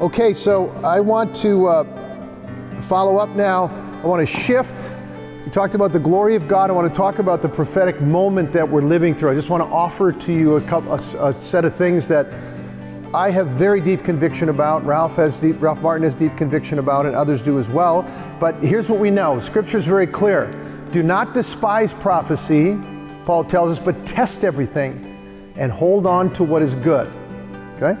[0.00, 3.64] Okay, so I want to uh, follow up now.
[4.00, 4.92] I want to shift.
[5.44, 6.70] We talked about the glory of God.
[6.70, 9.32] I want to talk about the prophetic moment that we're living through.
[9.32, 12.28] I just want to offer to you a, couple, a, a set of things that
[13.12, 14.84] I have very deep conviction about.
[14.84, 18.02] Ralph has deep, Ralph Martin has deep conviction about, and others do as well.
[18.38, 20.46] But here's what we know: Scripture is very clear.
[20.92, 22.78] Do not despise prophecy,
[23.24, 27.12] Paul tells us, but test everything, and hold on to what is good.
[27.82, 27.98] Okay.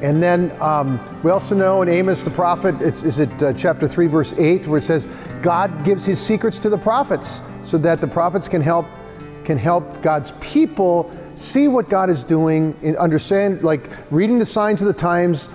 [0.00, 4.06] And then um, we also know in Amos the prophet, is, it uh, chapter 3,
[4.06, 5.06] verse 8, where it says,
[5.42, 8.86] God gives his secrets to the prophets so that the prophets can help,
[9.44, 14.80] can help God's people see what God is doing, and understand, like reading the signs
[14.82, 15.48] of the times,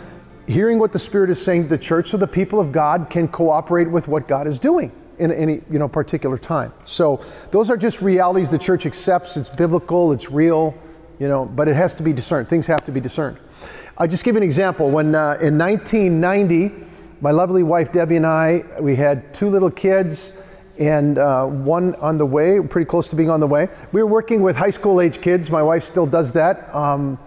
[0.47, 3.27] hearing what the Spirit is saying to the church so the people of God can
[3.27, 6.73] cooperate with what God is doing in any you know particular time.
[6.85, 9.37] So those are just realities the church accepts.
[9.37, 10.73] It's biblical, it's real,
[11.19, 12.49] you know, but it has to be discerned.
[12.49, 13.37] Things have to be discerned.
[13.95, 14.89] I'll just give an example.
[14.89, 16.71] When uh, in 1990,
[17.21, 20.33] my lovely wife Debbie and I, we had two little kids
[20.79, 23.67] and uh, one on the way, pretty close to being on the way.
[23.91, 25.51] We were working with high school age kids.
[25.51, 26.73] My wife still does that.
[26.73, 27.19] Um,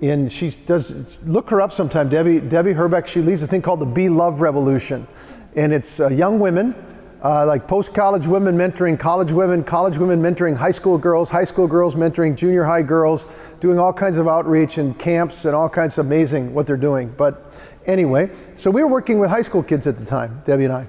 [0.00, 3.08] and she does, look her up sometime, Debbie, Debbie Herbeck.
[3.08, 5.08] She leads a thing called the Be Love Revolution.
[5.56, 6.76] And it's uh, young women
[7.22, 11.44] uh, like post college women mentoring college women, college women mentoring high school girls, high
[11.44, 13.26] school girls mentoring junior high girls,
[13.60, 17.12] doing all kinds of outreach and camps and all kinds of amazing what they're doing.
[17.16, 17.52] But
[17.86, 20.86] anyway, so we were working with high school kids at the time, Debbie and I.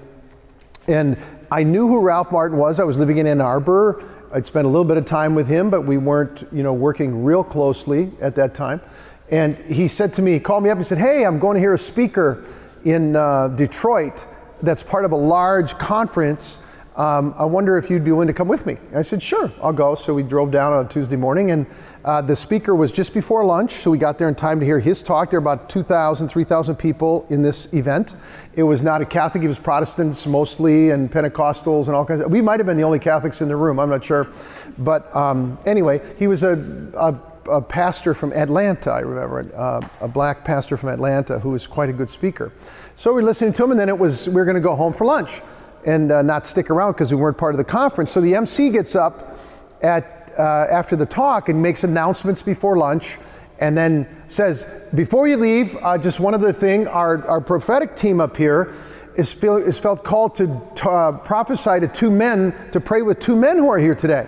[0.87, 1.17] And
[1.51, 2.79] I knew who Ralph Martin was.
[2.79, 4.03] I was living in Ann Arbor.
[4.33, 7.23] I'd spent a little bit of time with him, but we weren't, you know, working
[7.23, 8.81] real closely at that time.
[9.29, 11.59] And he said to me, he called me up and said, Hey, I'm going to
[11.59, 12.43] hear a speaker
[12.83, 14.25] in uh, Detroit
[14.64, 16.59] that's part of a large conference.
[16.95, 18.78] Um, I wonder if you'd be willing to come with me.
[18.94, 19.95] I said, sure, I'll go.
[19.95, 21.66] So we drove down on Tuesday morning, and
[22.06, 24.80] uh, the speaker was just before lunch, so we got there in time to hear
[24.80, 25.31] his talk.
[25.31, 28.16] There were about 2,000, 3,000 people in this event.
[28.56, 32.31] It was not a Catholic, it was Protestants mostly, and Pentecostals, and all kinds of.
[32.31, 34.28] We might have been the only Catholics in the room, I'm not sure.
[34.78, 36.53] But um, anyway, he was a,
[36.96, 41.67] a, a, pastor from Atlanta, I remember, uh, a black pastor from Atlanta who was
[41.67, 42.51] quite a good speaker.
[42.95, 44.75] So we are listening to him, and then it was we are going to go
[44.75, 45.41] home for lunch
[45.85, 48.11] and uh, not stick around because we weren't part of the conference.
[48.11, 49.39] So the MC gets up
[49.81, 53.17] at uh, after the talk and makes announcements before lunch,
[53.59, 54.65] and then says,
[54.95, 58.73] "Before you leave, uh, just one other thing: our our prophetic team up here
[59.15, 63.19] is, feel, is felt called to, to uh, prophesy to two men to pray with
[63.19, 64.27] two men who are here today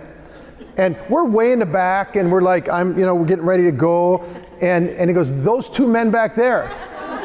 [0.76, 3.62] and we're way in the back and we're like i'm you know we're getting ready
[3.62, 4.22] to go
[4.60, 6.70] and and he goes those two men back there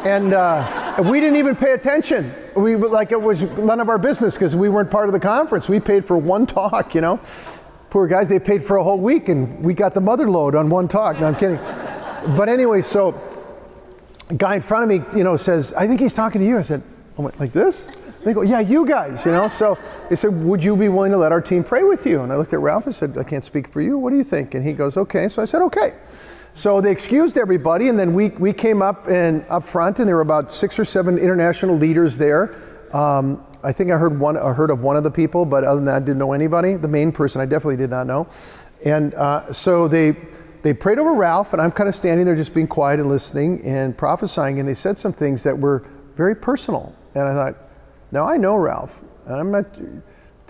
[0.05, 2.33] and uh, we didn't even pay attention.
[2.55, 5.67] We like it was none of our business because we weren't part of the conference.
[5.67, 7.19] We paid for one talk, you know.
[7.89, 10.69] Poor guys, they paid for a whole week, and we got the mother lode on
[10.69, 11.19] one talk.
[11.19, 11.57] No, I'm kidding.
[12.35, 13.19] but anyway, so
[14.37, 16.63] guy in front of me, you know, says, "I think he's talking to you." I
[16.63, 16.81] said,
[17.17, 17.85] "I went like this."
[18.23, 19.47] They go, "Yeah, you guys," you know.
[19.47, 19.77] So
[20.09, 22.35] they said, "Would you be willing to let our team pray with you?" And I
[22.35, 23.97] looked at Ralph and said, "I can't speak for you.
[23.97, 25.93] What do you think?" And he goes, "Okay." So I said, "Okay."
[26.53, 30.15] So they excused everybody, and then we, we came up and up front, and there
[30.15, 32.55] were about six or seven international leaders there.
[32.91, 35.77] Um, I think I heard one, I heard of one of the people, but other
[35.77, 36.75] than that, I didn't know anybody.
[36.75, 38.27] The main person, I definitely did not know.
[38.83, 40.15] And uh, so they
[40.61, 43.63] they prayed over Ralph, and I'm kind of standing there just being quiet and listening
[43.63, 45.83] and prophesying, and they said some things that were
[46.15, 46.93] very personal.
[47.15, 47.55] And I thought,
[48.11, 49.65] now I know Ralph, and I'm not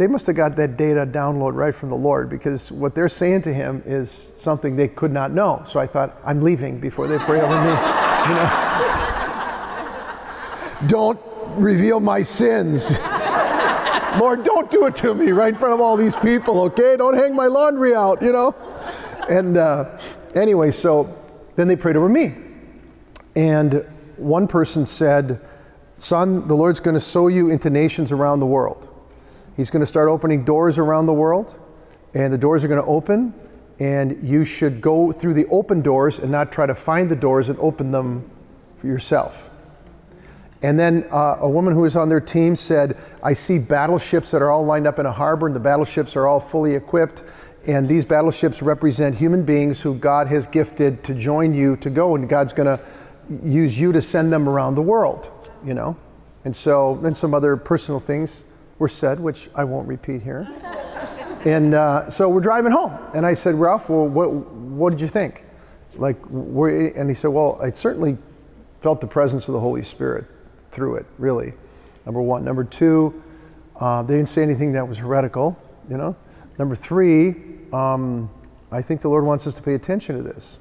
[0.02, 3.44] they must have got that data download right from the Lord because what they're saying
[3.44, 5.62] to him is something they could not know.
[5.68, 7.78] So I thought, I'm leaving before they pray over me.
[8.22, 8.48] You know?
[10.88, 11.20] don't
[11.56, 12.92] reveal my sins.
[14.20, 16.98] Lord, don't do it to me right in front of all these people, okay?
[16.98, 18.56] Don't hang my laundry out, you know?
[19.28, 19.98] And uh,
[20.36, 21.18] anyway, so
[21.56, 22.36] then they prayed over me.
[23.36, 23.86] And
[24.18, 25.42] one person said,
[26.02, 28.88] Son, the Lord's going to sow you into nations around the world.
[29.56, 31.60] He's going to start opening doors around the world,
[32.16, 33.36] and the doors are going to open,
[33.80, 37.50] and you should go through the open doors and not try to find the doors
[37.50, 38.28] and open them
[38.80, 39.52] for yourself.
[40.64, 44.42] And then uh, a woman who was on their team said, I see battleships that
[44.42, 47.24] are all lined up in a harbor, and the battleships are all fully equipped.
[47.68, 52.16] And these battleships represent human beings who God has gifted to join you to go,
[52.16, 52.84] and God's going to
[53.47, 55.30] use you to send them around the world,
[55.66, 55.96] you know?
[56.46, 58.43] And so, then some other personal things
[58.79, 60.47] were said, which I won't repeat here.
[61.46, 65.08] and uh, so we're driving home, and I said, Ralph, well, what, what did you
[65.08, 65.43] think?
[65.96, 68.17] Like, and he said, well, I certainly
[68.81, 70.25] felt the presence of the Holy Spirit
[70.72, 71.53] through it, really.
[72.05, 72.43] Number one.
[72.43, 73.22] Number two,
[73.79, 75.58] uh, they didn't say anything that was heretical,
[75.90, 76.16] you know.
[76.58, 77.35] Number three,
[77.73, 78.29] um,
[78.72, 80.58] I think the Lord wants us to pay attention to this.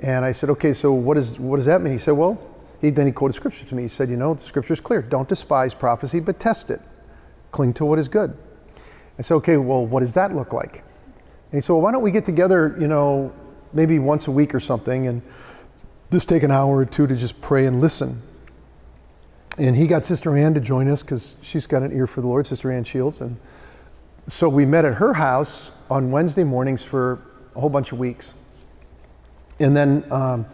[0.00, 1.92] And I said, okay, so what, is, what does that mean?
[1.92, 2.38] He said, well,
[2.82, 3.82] he, then he quoted scripture to me.
[3.82, 5.00] He said, You know, the scripture is clear.
[5.00, 6.80] Don't despise prophecy, but test it.
[7.52, 8.36] Cling to what is good.
[9.18, 10.78] I said, Okay, well, what does that look like?
[11.16, 13.32] And he said, Well, why don't we get together, you know,
[13.72, 15.22] maybe once a week or something and
[16.10, 18.20] just take an hour or two to just pray and listen.
[19.58, 22.26] And he got Sister Ann to join us because she's got an ear for the
[22.26, 23.20] Lord, Sister Ann Shields.
[23.20, 23.36] And
[24.26, 27.22] so we met at her house on Wednesday mornings for
[27.54, 28.34] a whole bunch of weeks.
[29.60, 30.46] And then um,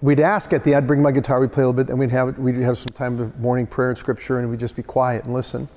[0.00, 2.10] we'd ask at the, I'd bring my guitar, we'd play a little bit, and we'd
[2.10, 5.24] have, we'd have some time of morning prayer and scripture, and we'd just be quiet
[5.24, 5.68] and listen.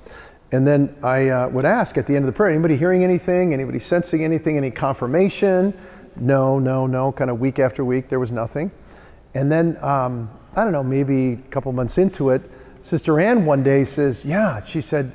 [0.52, 3.54] And then I uh, would ask at the end of the prayer, anybody hearing anything?
[3.54, 4.58] Anybody sensing anything?
[4.58, 5.72] Any confirmation?
[6.16, 7.10] No, no, no.
[7.10, 8.70] Kind of week after week, there was nothing.
[9.34, 12.42] And then, um, I don't know, maybe a couple months into it,
[12.82, 15.12] Sister Ann one day says, Yeah, she said,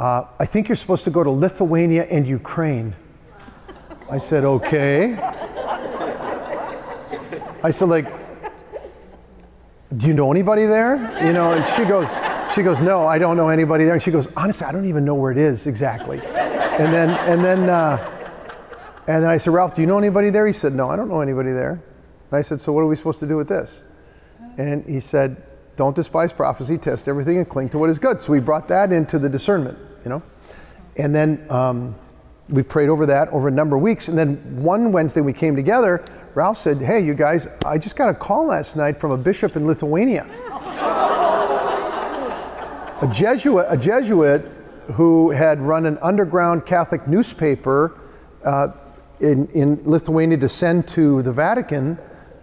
[0.00, 2.94] uh, I think you're supposed to go to Lithuania and Ukraine.
[4.10, 5.16] I said, Okay.
[7.62, 8.06] I said, like,
[9.96, 10.96] do you know anybody there?
[11.24, 12.18] You know, and she goes,
[12.54, 13.94] she goes, no, I don't know anybody there.
[13.94, 16.20] And she goes, honestly, I don't even know where it is exactly.
[16.20, 18.14] And then, and then, uh,
[19.06, 20.46] and then I said, Ralph, do you know anybody there?
[20.46, 21.82] He said, no, I don't know anybody there.
[22.30, 23.82] And I said, so what are we supposed to do with this?
[24.58, 25.42] And he said,
[25.76, 28.20] don't despise prophecy, test everything, and cling to what is good.
[28.20, 30.22] So we brought that into the discernment, you know.
[30.96, 31.94] And then um,
[32.48, 34.08] we prayed over that over a number of weeks.
[34.08, 36.04] And then one Wednesday we came together.
[36.38, 39.56] Ralph said, Hey, you guys, I just got a call last night from a bishop
[39.56, 40.24] in Lithuania.
[43.02, 44.42] a Jesuit, a Jesuit
[44.92, 47.98] who had run an underground Catholic newspaper
[48.44, 48.68] uh,
[49.18, 51.98] in, in Lithuania to send to the Vatican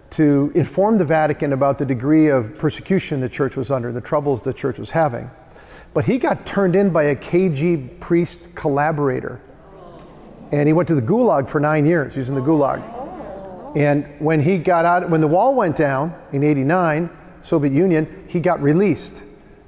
[0.10, 4.42] to inform the Vatican about the degree of persecution the church was under, the troubles
[4.42, 5.32] the church was having.
[5.94, 9.40] But he got turned in by a KGB priest collaborator.
[10.52, 12.14] And he went to the gulag for nine years.
[12.14, 12.95] He was in the gulag.
[13.76, 17.10] And when he got out, when the wall went down in 89,
[17.42, 19.24] Soviet Union, he got released.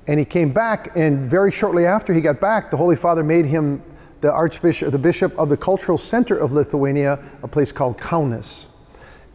[0.07, 3.45] And he came back, and very shortly after he got back, the Holy Father made
[3.45, 3.83] him
[4.21, 8.65] the Archbishop, the Bishop of the Cultural Center of Lithuania, a place called Kaunas.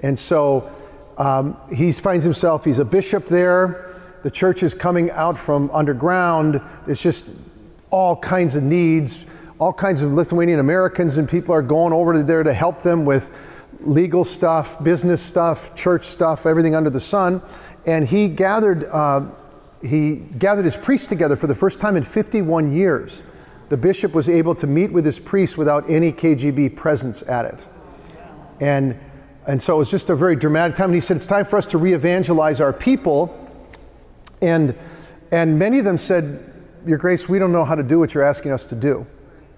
[0.02, 0.72] And so
[1.18, 4.00] um, he finds himself, he's a bishop there.
[4.22, 6.60] The church is coming out from underground.
[6.86, 7.28] There's just
[7.90, 9.24] all kinds of needs.
[9.58, 13.30] All kinds of Lithuanian Americans and people are going over there to help them with
[13.84, 17.42] legal stuff, business stuff, church stuff, everything under the sun.
[17.86, 19.26] And he gathered, uh,
[19.82, 23.22] he gathered his priests together for the first time in 51 years.
[23.68, 27.66] The bishop was able to meet with his priests without any KGB presence at it.
[28.60, 28.98] And
[29.46, 30.86] and so it was just a very dramatic time.
[30.86, 33.38] And he said, It's time for us to re evangelize our people.
[34.40, 34.76] And,
[35.30, 36.52] and many of them said,
[36.86, 39.06] Your Grace, we don't know how to do what you're asking us to do.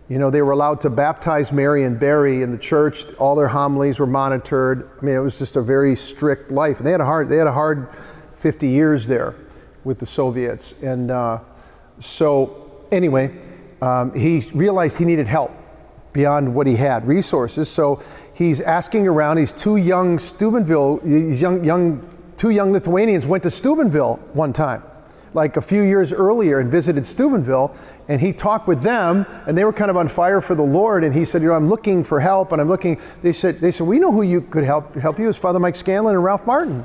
[0.09, 3.07] You know, they were allowed to baptize marry and bury in the church.
[3.15, 4.91] All their homilies were monitored.
[5.01, 6.79] I mean, it was just a very strict life.
[6.79, 7.89] And they had a hard, they had a hard
[8.37, 9.35] 50 years there
[9.85, 10.75] with the Soviets.
[10.83, 11.39] And uh,
[12.01, 13.35] so, anyway,
[13.81, 15.53] um, he realized he needed help
[16.13, 17.69] beyond what he had, resources.
[17.69, 18.03] So
[18.35, 19.37] he's asking around.
[19.37, 24.83] These two young Steubenville, these young, young, two young Lithuanians went to Steubenville one time,
[25.33, 27.75] like a few years earlier, and visited Steubenville.
[28.09, 31.05] And he talked with them, and they were kind of on fire for the Lord.
[31.05, 33.71] And he said, "You know, I'm looking for help, and I'm looking." They said, "They
[33.71, 36.47] said we know who you could help help you is Father Mike Scanlon and Ralph
[36.47, 36.85] Martin."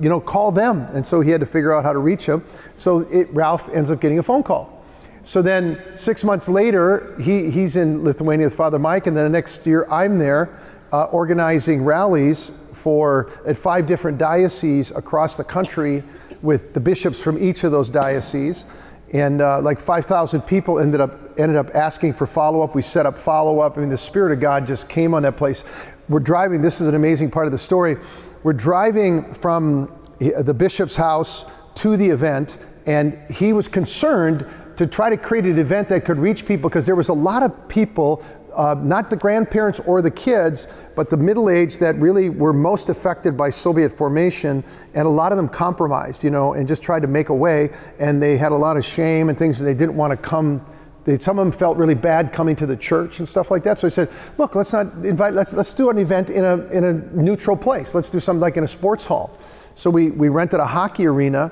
[0.00, 0.88] You know, call them.
[0.92, 2.44] And so he had to figure out how to reach them.
[2.74, 4.82] So it, Ralph ends up getting a phone call.
[5.22, 9.30] So then, six months later, he, he's in Lithuania with Father Mike, and then the
[9.30, 10.58] next year I'm there
[10.92, 16.04] uh, organizing rallies for at five different dioceses across the country
[16.42, 18.66] with the bishops from each of those dioceses.
[19.12, 22.74] And uh, like 5,000 people ended up, ended up asking for follow up.
[22.74, 23.76] We set up follow up.
[23.76, 25.62] I mean, the Spirit of God just came on that place.
[26.08, 27.96] We're driving, this is an amazing part of the story.
[28.42, 31.44] We're driving from the bishop's house
[31.76, 34.46] to the event, and he was concerned
[34.76, 37.42] to try to create an event that could reach people because there was a lot
[37.42, 38.22] of people
[38.54, 42.88] uh, not the grandparents or the kids, but the middle age that really were most
[42.88, 47.02] affected by Soviet formation, and a lot of them compromised, you know, and just tried
[47.02, 49.74] to make a way, and they had a lot of shame and things, and they
[49.74, 50.64] didn't want to come.
[51.04, 53.78] They, some of them felt really bad coming to the church and stuff like that.
[53.78, 55.34] So I said, "Look, let's not invite.
[55.34, 57.94] Let's let's do an event in a in a neutral place.
[57.94, 59.36] Let's do something like in a sports hall."
[59.74, 61.50] So we we rented a hockey arena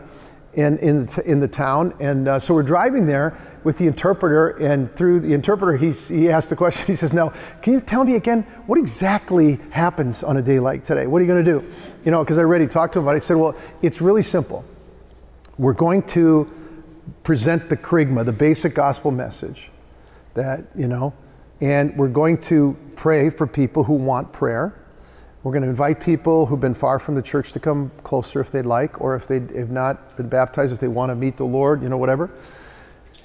[0.55, 4.49] in in the, in the town, and uh, so we're driving there with the interpreter,
[4.59, 6.87] and through the interpreter, he's, he asked the question.
[6.93, 7.33] He says, "Now,
[7.63, 11.07] can you tell me again what exactly happens on a day like today?
[11.07, 11.65] What are you going to do?"
[12.05, 13.17] You know, because I already talked to him about it.
[13.17, 14.65] I said, "Well, it's really simple.
[15.59, 16.51] We're going to
[17.23, 19.71] present the kerygma, the basic gospel message,
[20.35, 21.15] that you know,
[21.61, 24.82] and we're going to pray for people who want prayer."
[25.43, 28.53] We're going to invite people who've been far from the church to come closer if
[28.53, 31.45] they'd like, or if they have not been baptized, if they want to meet the
[31.45, 32.31] Lord, you know, whatever.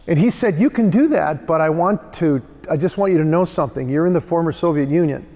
[0.08, 3.20] And he said, You can do that, but I want to, I just want you
[3.20, 3.88] to know something.
[3.88, 5.28] You're in the former Soviet Union.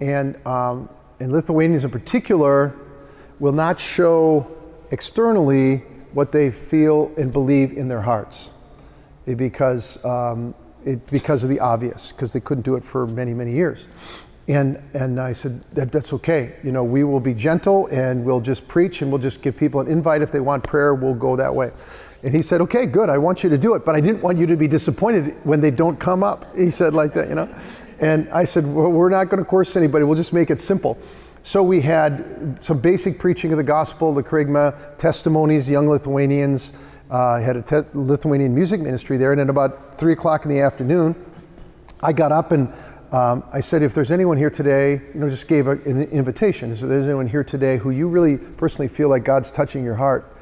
[0.00, 0.88] And, um,
[1.20, 2.74] and Lithuanians in particular
[3.38, 4.46] will not show
[4.90, 5.78] externally
[6.12, 8.50] what they feel and believe in their hearts
[9.26, 13.52] because, um, it, because of the obvious, because they couldn't do it for many, many
[13.52, 13.86] years.
[14.48, 16.56] And, and I said, that, that's okay.
[16.64, 19.80] You know, we will be gentle and we'll just preach and we'll just give people
[19.80, 20.20] an invite.
[20.20, 21.70] If they want prayer, we'll go that way.
[22.24, 23.08] And he said, okay, good.
[23.08, 25.60] I want you to do it, but I didn't want you to be disappointed when
[25.60, 26.56] they don't come up.
[26.56, 27.48] He said like that, you know.
[28.00, 30.04] And I said, well, we're not going to coerce anybody.
[30.04, 30.98] We'll just make it simple.
[31.44, 36.72] So we had some basic preaching of the gospel, the kerygma, testimonies, young Lithuanians.
[37.10, 39.32] I uh, had a te- Lithuanian music ministry there.
[39.32, 41.14] And at about three o'clock in the afternoon,
[42.00, 42.72] I got up and
[43.12, 46.72] um, I said, if there's anyone here today, you know, just gave a, an invitation.
[46.72, 50.34] If there's anyone here today who you really personally feel like God's touching your heart,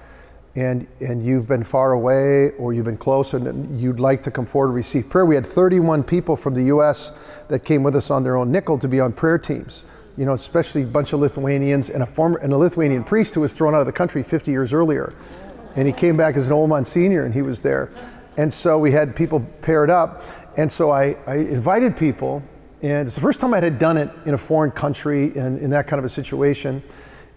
[0.56, 4.46] and and you've been far away or you've been close and you'd like to come
[4.46, 5.26] forward and receive prayer.
[5.26, 7.12] We had 31 people from the U.S.
[7.48, 9.84] that came with us on their own nickel to be on prayer teams.
[10.16, 13.40] You know, especially a bunch of Lithuanians and a former and a Lithuanian priest who
[13.40, 15.14] was thrown out of the country 50 years earlier,
[15.76, 17.90] and he came back as an old Monsignor and he was there,
[18.36, 20.24] and so we had people paired up,
[20.56, 22.42] and so I, I invited people,
[22.82, 25.70] and it's the first time I had done it in a foreign country and in
[25.70, 26.82] that kind of a situation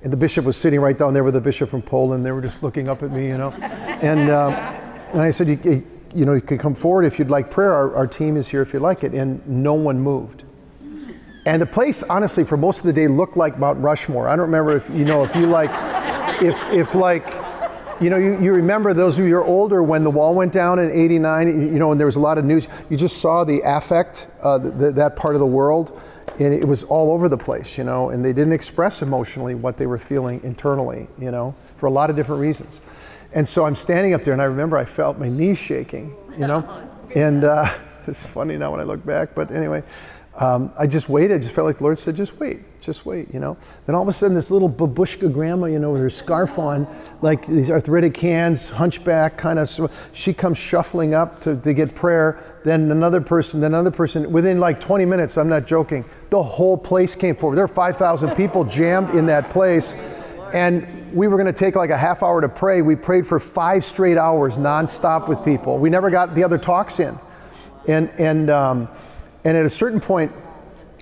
[0.04, 2.26] and the bishop was sitting right down there with the bishop from Poland.
[2.26, 3.52] They were just looking up at me, you know.
[3.52, 7.50] And, um, and I said, you, you, know, you can come forward if you'd like
[7.50, 7.72] prayer.
[7.72, 9.14] Our, our team is here if you'd like it.
[9.14, 10.44] And no one moved.
[11.46, 14.28] And the place, honestly, for most of the day looked like Mount Rushmore.
[14.28, 15.72] I don't remember if, you know, if you like,
[16.42, 17.26] if, if like,
[18.04, 20.52] you know, you, you remember those of you who are older when the wall went
[20.52, 22.68] down in 89, you know, and there was a lot of news.
[22.90, 26.00] You just saw the affect, uh, the, that part of the world
[26.40, 29.78] and it was all over the place, you know, and they didn't express emotionally what
[29.78, 32.82] they were feeling internally, you know, for a lot of different reasons.
[33.34, 36.48] And so I'm standing up there, and I remember I felt my knees shaking, you
[36.48, 37.72] know, and uh,
[38.08, 39.84] it's funny now when I look back, but anyway,
[40.36, 41.36] um, I just waited.
[41.36, 43.58] I just felt like the Lord said, just wait, just wait, you know.
[43.86, 46.86] Then all of a sudden, this little babushka grandma, you know, with her scarf on,
[47.22, 52.44] like these arthritic hands, hunchback, kind of, she comes shuffling up to, to get prayer.
[52.64, 54.32] Then another person, then another person.
[54.32, 57.56] Within like 20 minutes, I'm not joking, the whole place came forward.
[57.56, 59.96] There were 5,000 people jammed in that place.
[60.54, 62.82] And we were going to take like a half hour to pray.
[62.82, 65.78] We prayed for five straight hours nonstop with people.
[65.78, 67.18] We never got the other talks in.
[67.88, 68.88] And, and, um,
[69.44, 70.32] and at a certain point,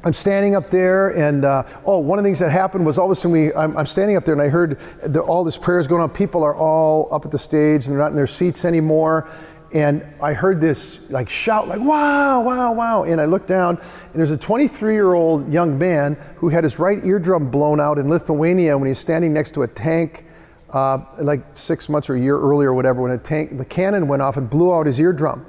[0.04, 3.06] I'm standing up there, and uh, oh, one of the things that happened was all
[3.06, 5.60] of a sudden we, I'm, I'm standing up there, and I heard the, all this
[5.60, 6.10] prayers going on.
[6.10, 9.30] People are all up at the stage, and they're not in their seats anymore.
[9.74, 13.04] And I heard this like shout, like wow, wow, wow.
[13.04, 16.80] And I looked down, and there's a 23 year old young man who had his
[16.80, 20.26] right eardrum blown out in Lithuania when he was standing next to a tank,
[20.72, 24.08] uh, like six months or a year earlier, or whatever, when a tank, the cannon
[24.08, 25.46] went off and blew out his eardrum.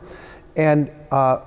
[0.56, 1.40] And uh,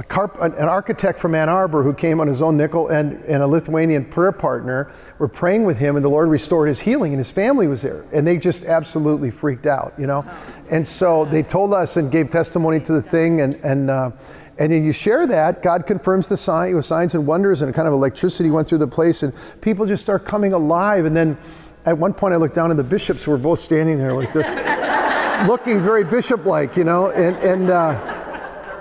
[0.00, 3.42] a carp, an architect from Ann Arbor who came on his own nickel and, and
[3.42, 7.18] a Lithuanian prayer partner were praying with him, and the Lord restored his healing, and
[7.18, 8.06] his family was there.
[8.10, 10.24] And they just absolutely freaked out, you know?
[10.70, 14.12] And so they told us and gave testimony to the thing, and, and, uh,
[14.56, 17.86] and then you share that, God confirms the sign with signs and wonders, and kind
[17.86, 21.04] of electricity went through the place, and people just start coming alive.
[21.04, 21.36] And then
[21.84, 24.48] at one point, I looked down, and the bishops were both standing there like this,
[25.46, 27.10] looking very bishop like, you know?
[27.10, 28.19] And, and, uh,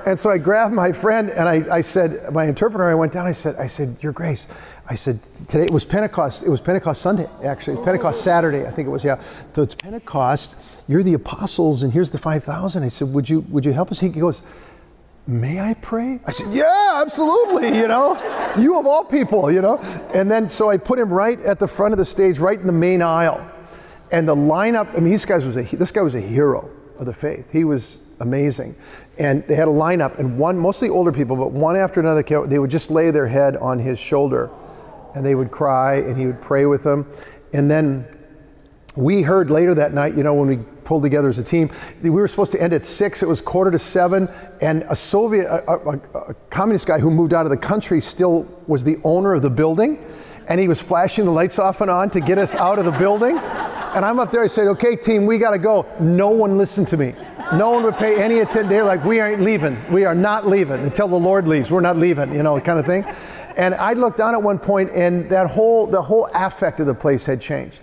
[0.09, 3.27] and so I grabbed my friend and I, I said, my interpreter, I went down,
[3.27, 4.47] I said, I said, Your Grace,
[4.87, 7.83] I said, today it was Pentecost, it was Pentecost Sunday, actually, oh.
[7.83, 9.21] Pentecost Saturday, I think it was, yeah.
[9.53, 10.55] So it's Pentecost,
[10.87, 12.83] you're the apostles, and here's the 5,000.
[12.83, 13.99] I said, would you, would you help us?
[13.99, 14.41] He goes,
[15.27, 16.19] may I pray?
[16.25, 18.15] I said, yeah, absolutely, you know,
[18.57, 19.77] you of all people, you know.
[20.15, 22.65] And then so I put him right at the front of the stage, right in
[22.65, 23.47] the main aisle.
[24.11, 27.05] And the lineup, I mean, this guy was a, this guy was a hero of
[27.05, 27.51] the faith.
[27.51, 28.75] He was amazing.
[29.17, 32.59] And they had a lineup, and one, mostly older people, but one after another, they
[32.59, 34.49] would just lay their head on his shoulder
[35.15, 37.09] and they would cry and he would pray with them.
[37.53, 38.07] And then
[38.95, 41.69] we heard later that night, you know, when we pulled together as a team,
[42.01, 44.29] we were supposed to end at six, it was quarter to seven,
[44.61, 45.99] and a Soviet, a, a,
[46.29, 49.49] a communist guy who moved out of the country still was the owner of the
[49.49, 50.03] building
[50.47, 52.91] and he was flashing the lights off and on to get us out of the
[52.91, 53.37] building.
[53.95, 55.87] And I'm up there, I said, okay, team, we got to go.
[55.99, 57.15] No one listened to me.
[57.53, 58.69] No one would pay any attention.
[58.69, 59.77] They're like, we aren't leaving.
[59.91, 61.71] We are not leaving until the Lord leaves.
[61.71, 63.03] We're not leaving, you know, kind of thing.
[63.57, 66.93] And I looked down at one point, and that whole, the whole affect of the
[66.93, 67.79] place had changed.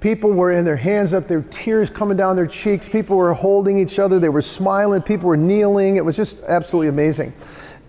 [0.00, 2.88] People were in their hands up, their tears coming down their cheeks.
[2.88, 4.20] People were holding each other.
[4.20, 5.02] They were smiling.
[5.02, 5.96] People were kneeling.
[5.96, 7.32] It was just absolutely amazing.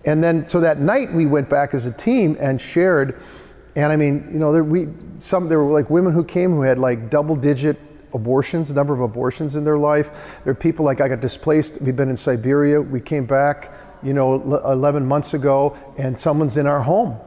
[0.04, 3.20] And then, so that night, we went back as a team and shared
[3.80, 6.60] And I mean, you know, there, we, some, there were like women who came who
[6.60, 7.78] had like double digit
[8.12, 10.10] abortions, number of abortions in their life.
[10.44, 11.80] There are people like I got displaced.
[11.80, 12.78] We've been in Siberia.
[12.80, 13.72] We came back,
[14.02, 17.18] you know, 11 months ago, and someone's in our home.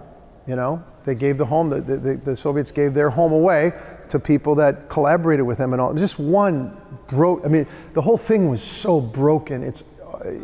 [0.46, 1.70] You know, they gave the home.
[1.70, 3.72] The, the, the Soviets gave their home away
[4.10, 5.94] to people that collaborated with them, and all.
[5.96, 7.44] Just one broke.
[7.46, 9.64] I mean, the whole thing was so broken.
[9.64, 9.84] It's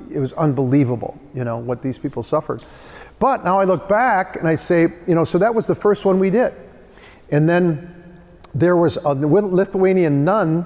[0.09, 1.19] it was unbelievable.
[1.35, 2.63] You know what these people suffered.
[3.19, 6.05] But now I look back and I say, you know, so that was the first
[6.05, 6.53] one we did,
[7.31, 7.95] and then
[8.55, 10.65] there was a Lithuanian nun,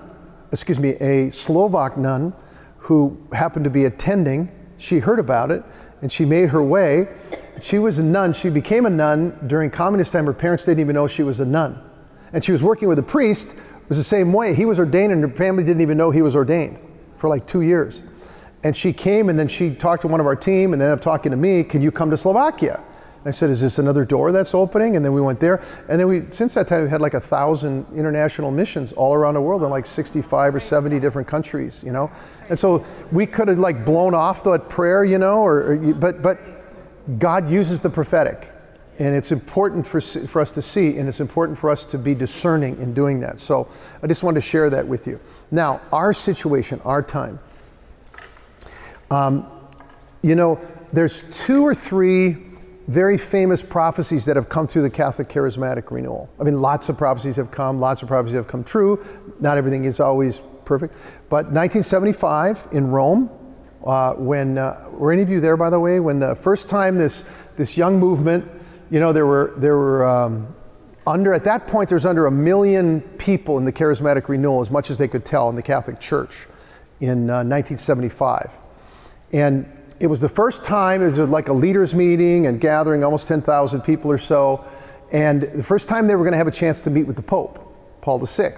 [0.51, 2.33] excuse me, a Slovak nun
[2.77, 4.51] who happened to be attending.
[4.77, 5.63] She heard about it
[6.01, 7.07] and she made her way.
[7.61, 8.33] She was a nun.
[8.33, 10.25] She became a nun during communist time.
[10.25, 11.81] Her parents didn't even know she was a nun.
[12.33, 13.49] And she was working with a priest.
[13.49, 14.53] It was the same way.
[14.53, 16.79] He was ordained and her family didn't even know he was ordained
[17.17, 18.01] for like two years.
[18.63, 21.01] And she came and then she talked to one of our team and ended up
[21.01, 21.63] talking to me.
[21.63, 22.81] Can you come to Slovakia?
[23.25, 26.07] I said, "Is this another door that's opening?" And then we went there, and then
[26.07, 29.63] we since that time we had like a thousand international missions all around the world
[29.63, 32.11] in like 65 or 70 different countries, you know.
[32.49, 36.21] And so we could have like blown off that prayer, you know, or, or but
[36.21, 36.39] but
[37.17, 38.51] God uses the prophetic,
[38.99, 42.13] and it's important for for us to see, and it's important for us to be
[42.13, 43.39] discerning in doing that.
[43.39, 43.69] So
[44.01, 45.19] I just wanted to share that with you.
[45.49, 47.39] Now, our situation, our time.
[49.13, 49.47] Um,
[50.23, 50.59] you know,
[50.91, 52.37] there's two or three
[52.87, 56.29] very famous prophecies that have come through the Catholic charismatic renewal.
[56.39, 59.05] I mean, lots of prophecies have come, lots of prophecies have come true.
[59.39, 60.95] Not everything is always perfect.
[61.29, 63.29] But 1975 in Rome,
[63.85, 66.97] uh, when, uh, were any of you there, by the way, when the first time
[66.97, 67.23] this,
[67.55, 68.49] this young movement,
[68.89, 70.55] you know, there were, there were um,
[71.05, 74.89] under, at that point, there's under a million people in the charismatic renewal, as much
[74.89, 76.47] as they could tell in the Catholic Church
[76.99, 78.62] in uh, 1975.
[79.33, 79.65] And
[79.99, 83.81] it was the first time, it was like a leaders meeting and gathering almost 10,000
[83.81, 84.63] people or so.
[85.11, 87.21] And the first time they were going to have a chance to meet with the
[87.21, 87.59] Pope,
[88.01, 88.55] Paul VI.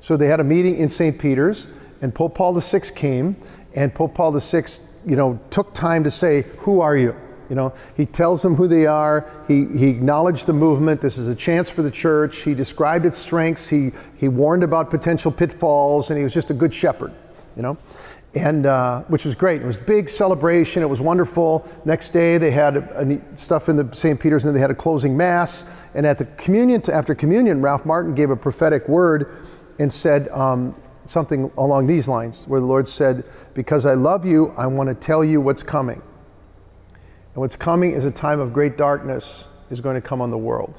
[0.00, 1.18] So they had a meeting in St.
[1.18, 1.66] Peter's,
[2.00, 3.36] and Pope Paul VI came,
[3.74, 4.64] and Pope Paul VI,
[5.04, 7.14] you know, took time to say, Who are you?
[7.48, 9.28] You know, he tells them who they are.
[9.46, 11.00] He, he acknowledged the movement.
[11.00, 12.38] This is a chance for the church.
[12.38, 13.68] He described its strengths.
[13.68, 17.12] He, he warned about potential pitfalls, and he was just a good shepherd,
[17.54, 17.76] you know
[18.36, 19.62] and uh, which was great.
[19.62, 20.82] It was big celebration.
[20.82, 21.66] It was wonderful.
[21.86, 24.20] Next day they had a, a stuff in the St.
[24.20, 25.64] Peter's, and they had a closing mass.
[25.94, 29.34] And at the communion, after communion, Ralph Martin gave a prophetic word
[29.78, 30.74] and said um,
[31.06, 34.94] something along these lines, where the Lord said, "Because I love you, I want to
[34.94, 36.02] tell you what's coming.
[36.92, 40.38] And what's coming is a time of great darkness is going to come on the
[40.38, 40.78] world,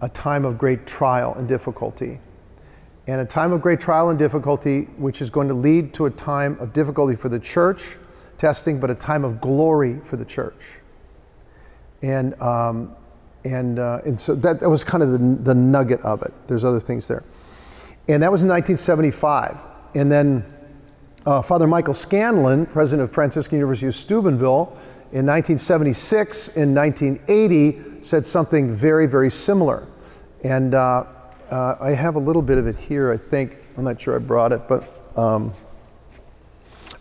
[0.00, 2.20] a time of great trial and difficulty."
[3.12, 6.10] And a time of great trial and difficulty, which is going to lead to a
[6.10, 7.98] time of difficulty for the church,
[8.38, 10.78] testing, but a time of glory for the church.
[12.00, 12.96] And, um,
[13.44, 16.32] and, uh, and so that, that was kind of the, the nugget of it.
[16.46, 17.22] There's other things there.
[18.08, 19.58] And that was in 1975.
[19.94, 20.42] And then
[21.26, 24.74] uh, Father Michael Scanlon, president of Franciscan University of Steubenville,
[25.12, 29.86] in 1976 and 1980 said something very, very similar.
[30.44, 31.04] And uh,
[31.52, 33.56] uh, I have a little bit of it here, I think.
[33.76, 34.88] I'm not sure I brought it, but
[35.18, 35.52] um,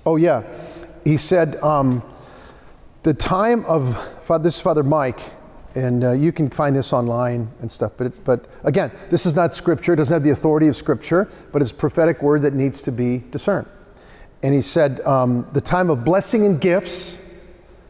[0.05, 0.43] oh, yeah.
[1.05, 2.03] He said, um,
[3.03, 3.97] the time of,
[4.43, 5.21] this is Father Mike,
[5.73, 7.93] and uh, you can find this online and stuff.
[7.95, 11.61] But, but again, this is not scripture, it doesn't have the authority of scripture, but
[11.61, 13.67] it's prophetic word that needs to be discerned.
[14.43, 17.17] And he said, um, the time of blessing and gifts,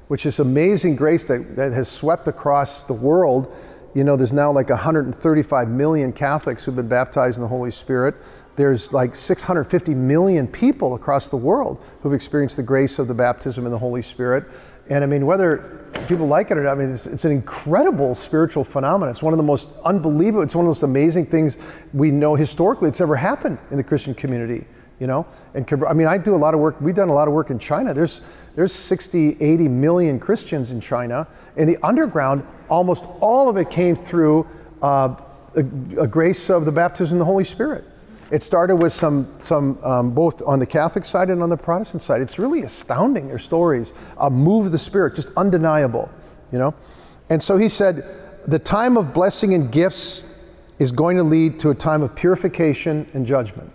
[0.10, 3.52] which is amazing grace that, that has swept across the world
[3.94, 8.16] you know, there's now like 135 million Catholics who've been baptized in the Holy Spirit.
[8.56, 13.66] There's like 650 million people across the world who've experienced the grace of the baptism
[13.66, 14.46] in the Holy Spirit.
[14.90, 18.16] And I mean, whether people like it or not, I mean, it's, it's, an incredible
[18.16, 19.12] spiritual phenomenon.
[19.12, 21.58] It's one of the most unbelievable, it's one of the most amazing things
[21.94, 24.66] we know historically it's ever happened in the Christian community,
[25.00, 25.26] you know?
[25.54, 27.52] And I mean, I do a lot of work, we've done a lot of work
[27.52, 27.94] in China.
[27.94, 28.22] There's,
[28.56, 31.28] there's 60, 80 million Christians in China.
[31.56, 34.48] In the underground, almost all of it came through
[34.82, 35.16] uh,
[35.56, 37.86] a, a, grace of the baptism of the Holy Spirit.
[38.30, 42.02] It started with some, some um, both on the Catholic side and on the Protestant
[42.02, 42.22] side.
[42.22, 43.94] It's really astounding, their stories.
[44.18, 46.10] A move of the Spirit, just undeniable,
[46.52, 46.74] you know?
[47.30, 48.06] And so he said,
[48.48, 50.24] the time of blessing and gifts
[50.80, 53.72] is going to lead to a time of purification and judgment.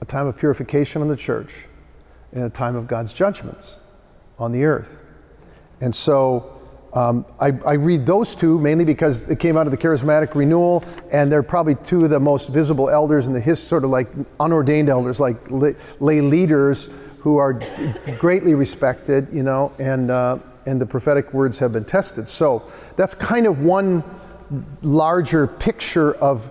[0.00, 1.67] A time of purification in the church
[2.32, 3.78] in a time of God's judgments
[4.38, 5.02] on the earth.
[5.80, 6.58] And so
[6.94, 10.82] um, I, I, read those two mainly because it came out of the charismatic renewal,
[11.12, 14.08] and they're probably two of the most visible elders in the history, sort of like
[14.40, 16.88] unordained elders, like lay, leaders
[17.18, 17.60] who are
[18.18, 22.26] greatly respected, you know, and, uh, and the prophetic words have been tested.
[22.26, 24.02] So that's kind of one
[24.80, 26.50] larger picture of,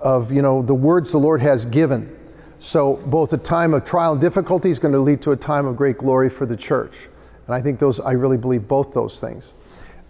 [0.00, 2.15] of you know, the words the Lord has given.
[2.58, 5.66] So both a time of trial and difficulty is going to lead to a time
[5.66, 7.08] of great glory for the church.
[7.46, 9.54] And I think those, I really believe both those things.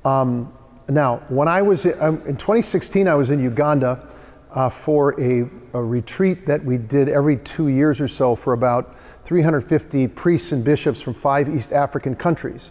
[0.04, 0.52] Um,
[0.88, 4.09] now, when I was um, in 2016, I was in Uganda
[4.52, 8.96] uh, for a, a, retreat that we did every two years or so for about
[9.24, 12.70] 350 priests and bishops from five East African countries.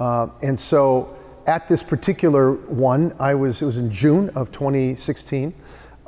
[0.00, 5.54] Uh, and so at this particular one, I was, it was in June of 2016.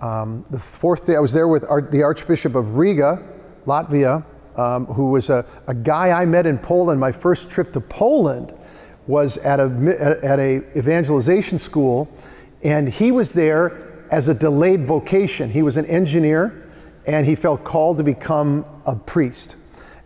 [0.00, 3.22] Um, the fourth day, I was there with our, the Archbishop of Riga,
[3.66, 4.24] Latvia,
[4.56, 7.00] um, who was a, a guy I met in Poland.
[7.00, 8.54] My first trip to Poland
[9.06, 12.08] was at a, at a evangelization school,
[12.62, 15.50] and he was there as a delayed vocation.
[15.50, 16.68] He was an engineer,
[17.06, 19.56] and he felt called to become a priest.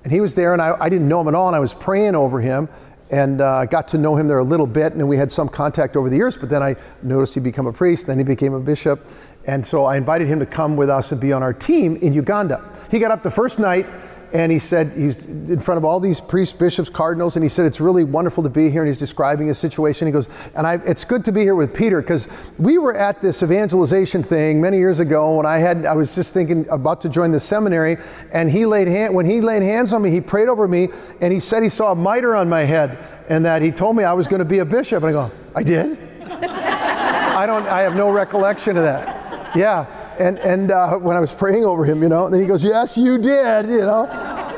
[0.05, 1.75] And he was there, and I, I didn't know him at all, and I was
[1.75, 2.69] praying over him,
[3.11, 5.97] and uh, got to know him there a little bit, and we had some contact
[5.97, 6.37] over the years.
[6.37, 9.09] But then I noticed he became a priest, then he became a bishop,
[9.49, 12.13] and so I invited him to come with us and be on our team in
[12.13, 12.63] Uganda.
[12.91, 13.87] He got up the first night
[14.35, 17.65] and he said he's in front of all these priests, bishops, cardinals, and he said
[17.65, 18.83] it's really wonderful to be here.
[18.83, 20.07] And he's describing his situation.
[20.07, 23.23] He goes, and I, it's good to be here with Peter because we were at
[23.23, 27.09] this evangelization thing many years ago when I had I was just thinking about to
[27.09, 27.97] join the seminary,
[28.33, 30.91] and he laid hand when he laid hands on me, he prayed over me,
[31.23, 32.99] and he said he saw a mitre on my head,
[33.31, 35.03] and that he told me I was going to be a bishop.
[35.05, 35.99] And I go, I did.
[36.21, 37.67] I don't.
[37.67, 39.18] I have no recollection of that.
[39.55, 39.87] Yeah
[40.19, 42.63] and and uh, when I was praying over him, you know, and then he goes,
[42.65, 44.07] "Yes, you did," you know,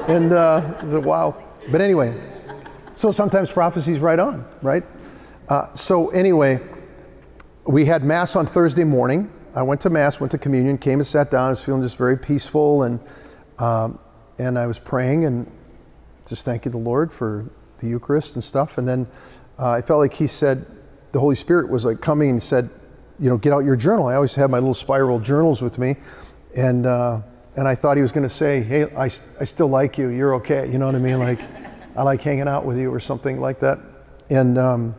[0.09, 2.19] and uh, I said, "Wow." But anyway,
[2.95, 4.83] so sometimes prophecy's right on, right?
[5.49, 6.61] Uh, so anyway,
[7.65, 9.31] we had mass on Thursday morning.
[9.55, 11.49] I went to mass, went to communion, came and sat down.
[11.49, 13.01] I was feeling just very peaceful, and
[13.59, 13.99] um,
[14.39, 15.51] and I was praying and
[16.27, 17.45] just thanking the Lord for
[17.79, 18.79] the Eucharist and stuff.
[18.79, 19.07] And then
[19.59, 20.65] uh, I felt like He said,
[21.13, 22.71] the Holy Spirit was like coming and said,
[23.21, 24.07] you know, get out your journal.
[24.07, 25.97] I always have my little spiral journals with me.
[26.57, 27.21] And, uh,
[27.57, 30.09] and I thought he was going to say, hey, I, I still like you.
[30.09, 30.71] You're okay.
[30.71, 31.19] You know what I mean?
[31.19, 31.41] Like,
[31.97, 33.79] I like hanging out with you or something like that.
[34.31, 34.95] And um,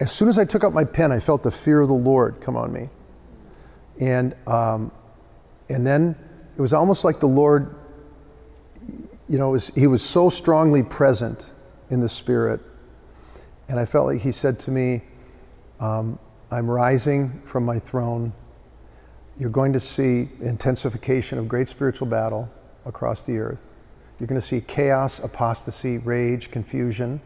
[0.00, 2.40] as soon as I took out my pen, I felt the fear of the Lord
[2.40, 2.90] come on me.
[4.00, 4.92] And, um,
[5.70, 6.14] and then
[6.56, 7.74] it was almost like the Lord,
[9.28, 11.50] you know, was, he was so strongly present
[11.88, 12.60] in the Spirit.
[13.68, 15.02] And I felt like he said to me,
[15.80, 16.18] um,
[16.56, 18.32] I'm rising from my throne.
[19.38, 22.48] You're going to see intensification of great spiritual battle
[22.86, 23.68] across the earth.
[24.18, 27.20] You're going to see chaos, apostasy, rage, confusion.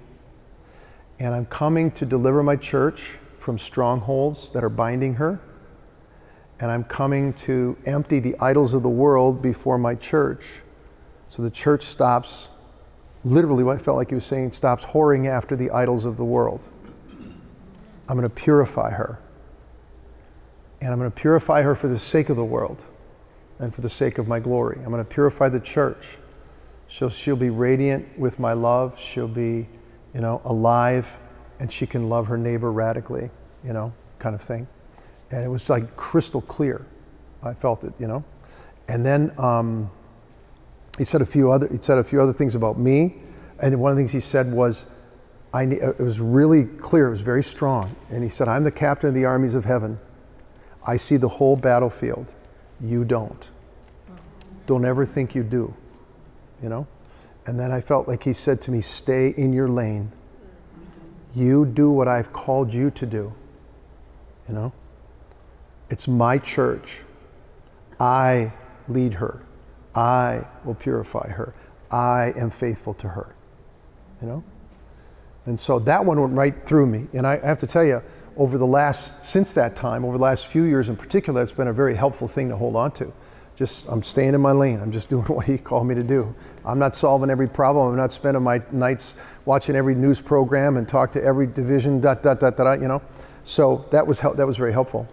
[1.20, 5.40] And I'm coming to deliver my church from strongholds that are binding her.
[6.58, 10.60] And I'm coming to empty the idols of the world before my church.
[11.28, 12.48] So the church stops,
[13.22, 16.24] literally, what I felt like he was saying, stops whoring after the idols of the
[16.24, 16.66] world.
[18.10, 19.20] I'm going to purify her.
[20.80, 22.82] And I'm going to purify her for the sake of the world
[23.60, 24.80] and for the sake of my glory.
[24.84, 26.18] I'm going to purify the church.
[26.88, 28.98] She'll, she'll be radiant with my love.
[29.00, 29.68] She'll be,
[30.12, 31.18] you know, alive
[31.60, 33.30] and she can love her neighbor radically,
[33.62, 34.66] you know, kind of thing.
[35.30, 36.84] And it was like crystal clear.
[37.44, 38.24] I felt it, you know.
[38.88, 39.88] And then um,
[40.98, 43.14] he said a few other he said a few other things about me.
[43.60, 44.86] And one of the things he said was,
[45.52, 47.94] I, it was really clear, it was very strong.
[48.10, 49.98] And he said, I'm the captain of the armies of heaven.
[50.86, 52.32] I see the whole battlefield.
[52.80, 53.50] You don't.
[54.66, 55.74] Don't ever think you do.
[56.62, 56.86] You know?
[57.46, 60.12] And then I felt like he said to me, Stay in your lane.
[61.34, 63.32] You do what I've called you to do.
[64.48, 64.72] You know?
[65.90, 67.00] It's my church.
[67.98, 68.52] I
[68.88, 69.42] lead her.
[69.94, 71.54] I will purify her.
[71.90, 73.34] I am faithful to her.
[74.22, 74.44] You know?
[75.50, 77.08] And so that one went right through me.
[77.12, 78.00] And I have to tell you,
[78.36, 81.66] over the last, since that time, over the last few years in particular, it's been
[81.66, 83.12] a very helpful thing to hold on to.
[83.56, 84.78] Just, I'm staying in my lane.
[84.80, 86.32] I'm just doing what he called me to do.
[86.64, 87.88] I'm not solving every problem.
[87.88, 92.22] I'm not spending my nights watching every news program and talk to every division, dot,
[92.22, 93.02] dot, dot, dot, you know.
[93.42, 95.08] So that was, that was very helpful.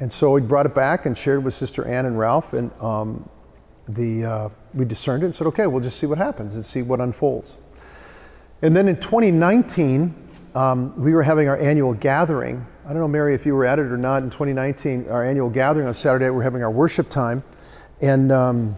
[0.00, 3.28] And so we brought it back and shared with Sister Ann and Ralph, and um,
[3.86, 6.80] the, uh, we discerned it and said, okay, we'll just see what happens and see
[6.80, 7.58] what unfolds.
[8.64, 10.14] And then in 2019,
[10.54, 12.66] um, we were having our annual gathering.
[12.86, 14.22] I don't know, Mary, if you were at it or not.
[14.22, 17.44] In 2019, our annual gathering on Saturday, we are having our worship time.
[18.00, 18.74] And um,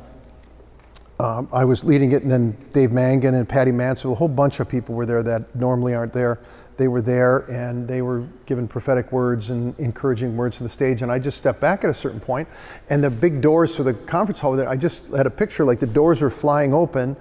[1.21, 4.59] um, I was leading it, and then Dave Mangan and Patti Mansfield, a whole bunch
[4.59, 6.41] of people were there that normally aren't there.
[6.79, 11.03] They were there, and they were given prophetic words and encouraging words from the stage.
[11.03, 12.49] And I just stepped back at a certain point,
[12.91, 15.79] and the big doors for the conference hall there, I just had a picture like
[15.79, 17.17] the doors were flying open,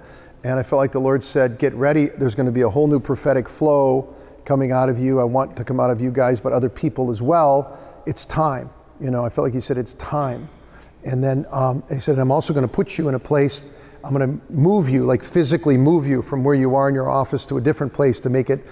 [0.46, 2.06] and I felt like the Lord said, Get ready.
[2.06, 5.18] There's going to be a whole new prophetic flow coming out of you.
[5.18, 7.76] I want to come out of you guys, but other people as well.
[8.06, 8.70] It's time.
[9.00, 10.48] You know, I felt like he said, it's time.
[11.04, 13.64] And then um, he said, I'm also going to put you in a place,
[14.04, 17.10] I'm going to move you, like physically move you from where you are in your
[17.10, 18.64] office to a different place to make it,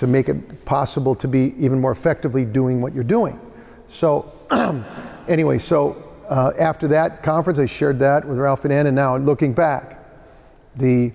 [0.00, 3.40] to make it possible to be even more effectively doing what you're doing.
[3.88, 4.30] So,
[5.28, 9.16] anyway, so uh, after that conference, I shared that with Ralph and Ann, and now
[9.16, 9.98] looking back,
[10.76, 11.12] the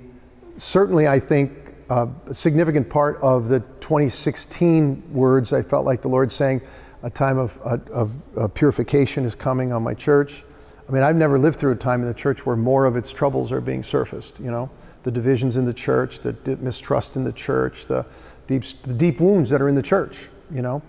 [0.57, 1.51] certainly I think
[1.89, 6.61] uh, a significant part of the 2016 words I felt like the Lord saying,
[7.03, 10.43] a time of, uh, of, of purification is coming on my church.
[10.87, 13.11] I mean, I've never lived through a time in the church where more of its
[13.11, 14.69] troubles are being surfaced, you know,
[15.03, 18.05] the divisions in the church, the mistrust in the church, the
[18.47, 20.81] deep, the deep wounds that are in the church, you know,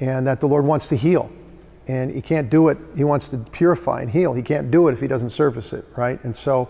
[0.00, 1.30] and that the Lord wants to heal.
[1.86, 4.34] And He can't do it, He wants to purify and heal.
[4.34, 6.22] He can't do it if He doesn't surface it, right?
[6.24, 6.68] And so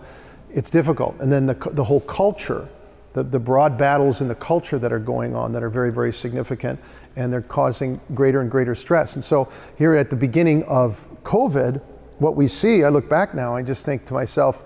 [0.54, 1.16] it's difficult.
[1.20, 2.68] And then the, the whole culture,
[3.12, 6.12] the, the broad battles in the culture that are going on that are very, very
[6.12, 6.80] significant
[7.16, 9.14] and they're causing greater and greater stress.
[9.14, 11.80] And so here at the beginning of COVID,
[12.18, 14.64] what we see, I look back now, I just think to myself,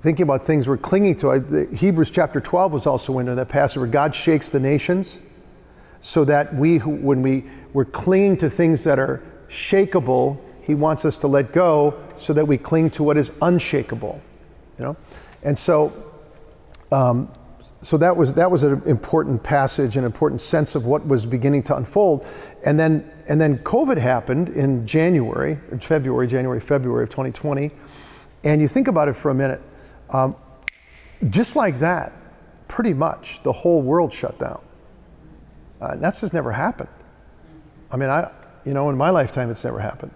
[0.00, 1.30] thinking about things we're clinging to.
[1.32, 5.18] I, Hebrews chapter 12 was also into that passage where God shakes the nations
[6.00, 11.16] so that we, when we, we're clinging to things that are shakable, He wants us
[11.18, 14.20] to let go so that we cling to what is unshakable.
[14.78, 14.96] You know?
[15.42, 15.92] And so,
[16.92, 17.30] um,
[17.82, 21.62] so that was that was an important passage, an important sense of what was beginning
[21.64, 22.26] to unfold,
[22.64, 27.70] and then and then COVID happened in January, February, January, February of 2020,
[28.44, 29.62] and you think about it for a minute,
[30.10, 30.34] um,
[31.30, 32.12] just like that,
[32.66, 34.60] pretty much the whole world shut down.
[35.80, 36.88] Uh, that's just never happened.
[37.90, 38.30] I mean, I
[38.64, 40.12] you know in my lifetime it's never happened,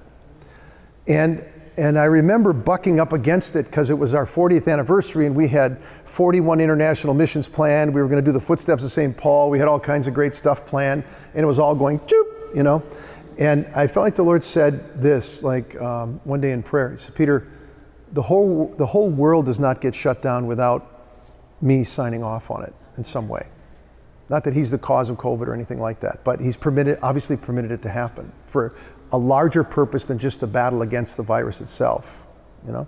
[1.06, 1.44] and
[1.76, 5.48] and I remember bucking up against it because it was our 40th anniversary and we
[5.48, 7.94] had 41 international missions planned.
[7.94, 9.16] We were going to do the footsteps of St.
[9.16, 9.50] Paul.
[9.50, 11.04] We had all kinds of great stuff planned
[11.34, 12.82] and it was all going choop, you know.
[13.38, 16.90] And I felt like the Lord said this, like um, one day in prayer.
[16.90, 17.48] He said, Peter,
[18.12, 21.06] the whole, the whole world does not get shut down without
[21.62, 23.46] me signing off on it in some way.
[24.28, 27.36] Not that he's the cause of COVID or anything like that, but he's permitted, obviously
[27.36, 28.74] permitted it to happen for
[29.12, 32.26] a larger purpose than just the battle against the virus itself,
[32.66, 32.86] you know,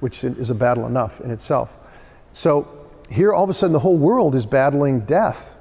[0.00, 1.76] which is a battle enough in itself.
[2.32, 5.56] So here, all of a sudden, the whole world is battling death,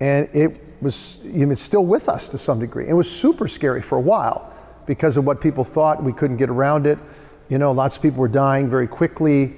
[0.00, 2.88] and it was you know, it's still with us to some degree.
[2.88, 4.52] It was super scary for a while
[4.86, 6.02] because of what people thought.
[6.02, 6.98] We couldn't get around it.
[7.48, 9.56] You know, lots of people were dying very quickly,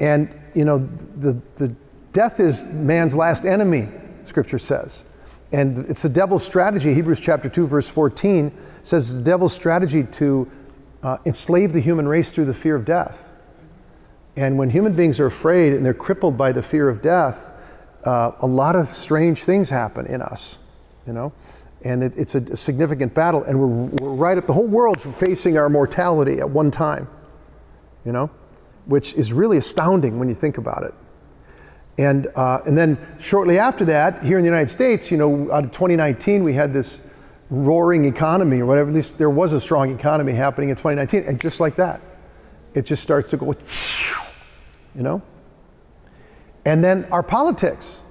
[0.00, 1.74] and you know, the the
[2.12, 3.88] death is man's last enemy.
[4.24, 5.04] Scripture says.
[5.52, 6.92] And it's the devil's strategy.
[6.92, 10.50] Hebrews chapter 2, verse 14 says the devil's strategy to
[11.02, 13.30] uh, enslave the human race through the fear of death.
[14.36, 17.52] And when human beings are afraid and they're crippled by the fear of death,
[18.04, 20.58] uh, a lot of strange things happen in us,
[21.06, 21.32] you know?
[21.82, 23.44] And it, it's a, a, significant battle.
[23.44, 27.08] And we're, we're right up, the whole world's facing our mortality at one time,
[28.04, 28.30] you know?
[28.86, 30.94] Which is really astounding when you think about it.
[31.98, 35.64] And, uh, and then shortly after that, here in the United States, you know, out
[35.64, 37.00] of 2019, we had this
[37.48, 38.90] roaring economy or whatever.
[38.90, 41.24] At least there was a strong economy happening in 2019.
[41.24, 42.00] And just like that,
[42.74, 43.54] it just starts to go,
[44.94, 45.22] you know?
[46.66, 48.02] And then our politics.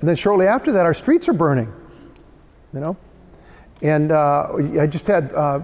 [0.00, 1.72] And then shortly after that, our streets are burning,
[2.74, 2.96] you know?
[3.82, 5.60] And uh, I just had uh,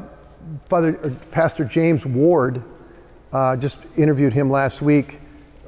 [0.69, 2.63] Father, uh, Pastor James Ward,
[3.33, 5.21] uh, just interviewed him last week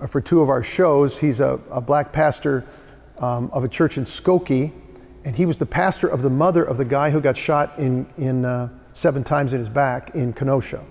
[0.06, 1.18] for two of our shows.
[1.18, 2.64] He's a, a black pastor
[3.18, 4.72] um, of a church in Skokie,
[5.24, 8.06] and he was the pastor of the mother of the guy who got shot in,
[8.18, 10.84] in uh, seven times in his back in Kenosha.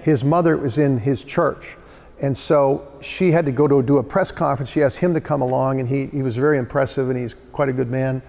[0.00, 1.76] His mother was in his church.
[2.20, 4.70] And so she had to go to do a press conference.
[4.70, 7.68] She asked him to come along, and he, he was very impressive, and he's quite
[7.68, 8.22] a good man.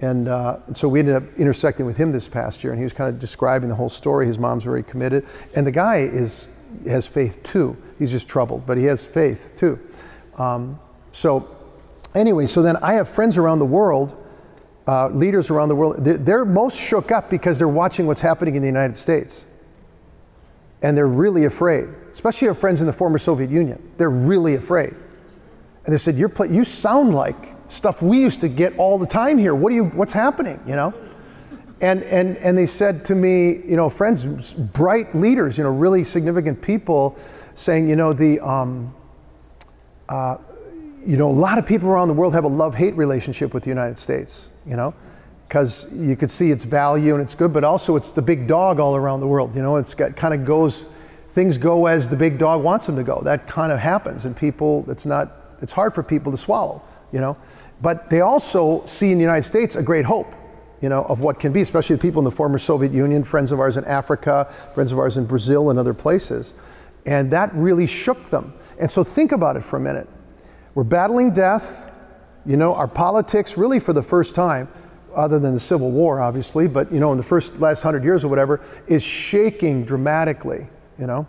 [0.00, 2.84] And, uh, and so we ended up intersecting with him this past year, and he
[2.84, 4.26] was kind of describing the whole story.
[4.26, 6.48] His mom's very committed, and the guy is
[6.86, 7.76] has faith too.
[7.98, 9.78] He's just troubled, but he has faith too.
[10.36, 10.78] Um,
[11.12, 11.56] so,
[12.14, 14.22] anyway, so then I have friends around the world,
[14.86, 16.04] uh, leaders around the world.
[16.04, 19.46] They're, they're most shook up because they're watching what's happening in the United States.
[20.82, 23.82] And they're really afraid, especially our friends in the former Soviet Union.
[23.96, 24.94] They're really afraid.
[25.84, 29.06] And they said, You're play- You sound like stuff we used to get all the
[29.06, 29.54] time here.
[29.54, 30.60] What are you, what's happening?
[30.66, 30.94] You know?
[31.80, 36.04] And, and, and they said to me, you know, friends, bright leaders, you know, really
[36.04, 37.18] significant people
[37.54, 38.94] saying, you know, the, um,
[40.08, 40.38] uh,
[41.04, 43.68] you know, a lot of people around the world have a love-hate relationship with the
[43.68, 44.94] United States, you know,
[45.46, 48.80] because you could see its value and it's good, but also it's the big dog
[48.80, 50.86] all around the world, you know, it's got kind of goes,
[51.34, 53.20] things go as the big dog wants them to go.
[53.22, 57.20] That kind of happens and people, it's not, it's hard for people to swallow, you
[57.20, 57.36] know,
[57.82, 60.34] but they also see in the United States a great hope
[60.80, 63.52] you know, of what can be, especially the people in the former Soviet Union, friends
[63.52, 66.54] of ours in Africa, friends of ours in Brazil and other places.
[67.06, 68.52] And that really shook them.
[68.78, 70.08] And so think about it for a minute.
[70.74, 71.90] We're battling death,
[72.44, 74.68] you know, our politics really for the first time,
[75.14, 78.22] other than the Civil War, obviously, but you know, in the first last hundred years
[78.22, 80.66] or whatever, is shaking dramatically,
[80.98, 81.26] you know.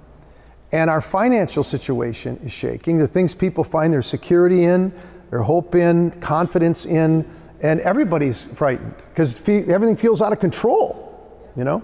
[0.74, 2.98] And our financial situation is shaking.
[2.98, 4.92] The things people find their security in,
[5.30, 7.26] their hope in, confidence in,
[7.62, 11.84] and everybody's frightened because fe- everything feels out of control, you know?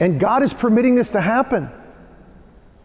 [0.00, 1.70] And God is permitting this to happen.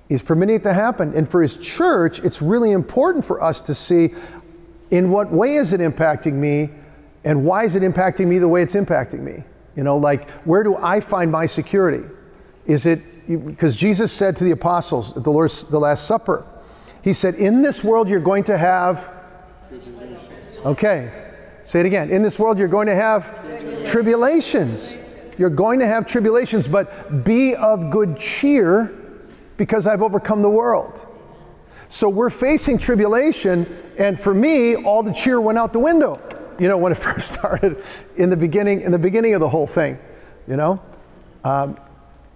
[0.09, 1.13] He's permitting it to happen.
[1.15, 4.13] And for His church, it's really important for us to see
[4.91, 6.69] in what way is it impacting me
[7.23, 9.43] and why is it impacting me the way it's impacting me?
[9.75, 12.05] You know, like where do I find my security?
[12.65, 16.45] Is it because Jesus said to the apostles at the Lord's the Last Supper,
[17.01, 19.09] He said, In this world you're going to have
[20.65, 21.11] Okay,
[21.63, 22.11] say it again.
[22.11, 23.41] In this world you're going to have
[23.83, 23.89] tribulations.
[23.89, 24.97] tribulations.
[25.37, 28.93] You're going to have tribulations, but be of good cheer
[29.57, 31.05] because I've overcome the world.
[31.89, 36.19] So we're facing tribulation, and for me, all the cheer went out the window.
[36.59, 37.83] You know, when it first started
[38.15, 39.97] in the beginning, in the beginning of the whole thing,
[40.47, 40.81] you know?
[41.43, 41.77] Um,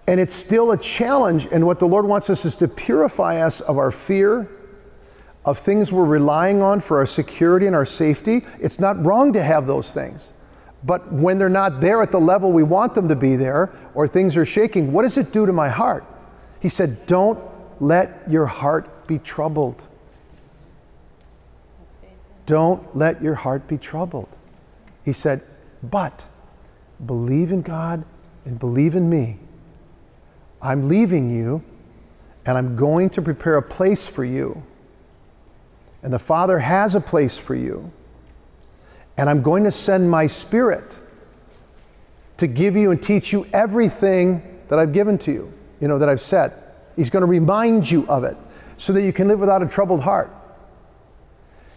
[0.06, 3.60] and it's still a challenge, and what the Lord wants us is to purify us
[3.60, 4.48] of our fear,
[5.48, 8.44] of things we're relying on for our security and our safety.
[8.60, 10.34] It's not wrong to have those things.
[10.84, 14.06] But when they're not there at the level we want them to be there, or
[14.06, 16.04] things are shaking, what does it do to my heart?
[16.60, 17.38] He said, Don't
[17.80, 19.82] let your heart be troubled.
[22.44, 24.28] Don't let your heart be troubled.
[25.04, 25.42] He said,
[25.82, 26.28] But
[27.06, 28.04] believe in God
[28.44, 29.38] and believe in me.
[30.60, 31.62] I'm leaving you,
[32.44, 34.62] and I'm going to prepare a place for you.
[36.02, 37.90] And the Father has a place for you.
[39.16, 40.98] And I'm going to send my Spirit
[42.36, 46.08] to give you and teach you everything that I've given to you you know, that
[46.08, 46.52] I've said.
[46.96, 48.36] He's going to remind you of it
[48.76, 50.34] so that you can live without a troubled heart.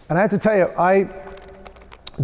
[0.08, 1.08] And I have to tell you, I,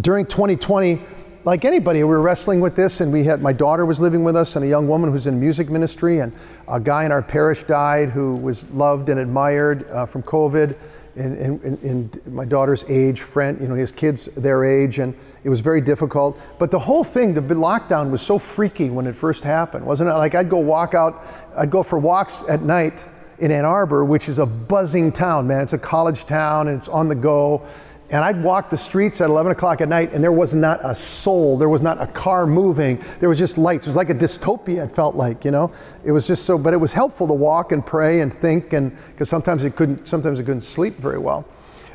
[0.01, 1.01] during 2020,
[1.45, 4.35] like anybody, we were wrestling with this, and we had my daughter was living with
[4.35, 6.33] us, and a young woman who's in music ministry, and
[6.67, 10.75] a guy in our parish died who was loved and admired uh, from COVID
[11.15, 15.81] in, my daughter's age, friend, you know, his kids their age, and it was very
[15.81, 16.39] difficult.
[16.57, 20.13] But the whole thing, the lockdown was so freaky when it first happened, wasn't it?
[20.13, 23.07] Like I'd go walk out, I'd go for walks at night
[23.39, 25.61] in Ann Arbor, which is a buzzing town, man.
[25.61, 27.65] It's a college town and it's on the go.
[28.11, 30.95] And I'd walk the streets at 11 o'clock at night, and there was not a
[30.95, 31.57] soul.
[31.57, 33.03] There was not a car moving.
[33.19, 33.85] There was just lights.
[33.85, 34.83] It was like a dystopia.
[34.83, 35.71] It felt like, you know.
[36.03, 36.57] It was just so.
[36.57, 40.07] But it was helpful to walk and pray and think, and because sometimes it couldn't.
[40.07, 41.45] Sometimes I couldn't sleep very well.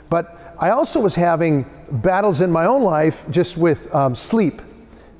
[0.09, 4.63] But I also was having battles in my own life just with um, sleep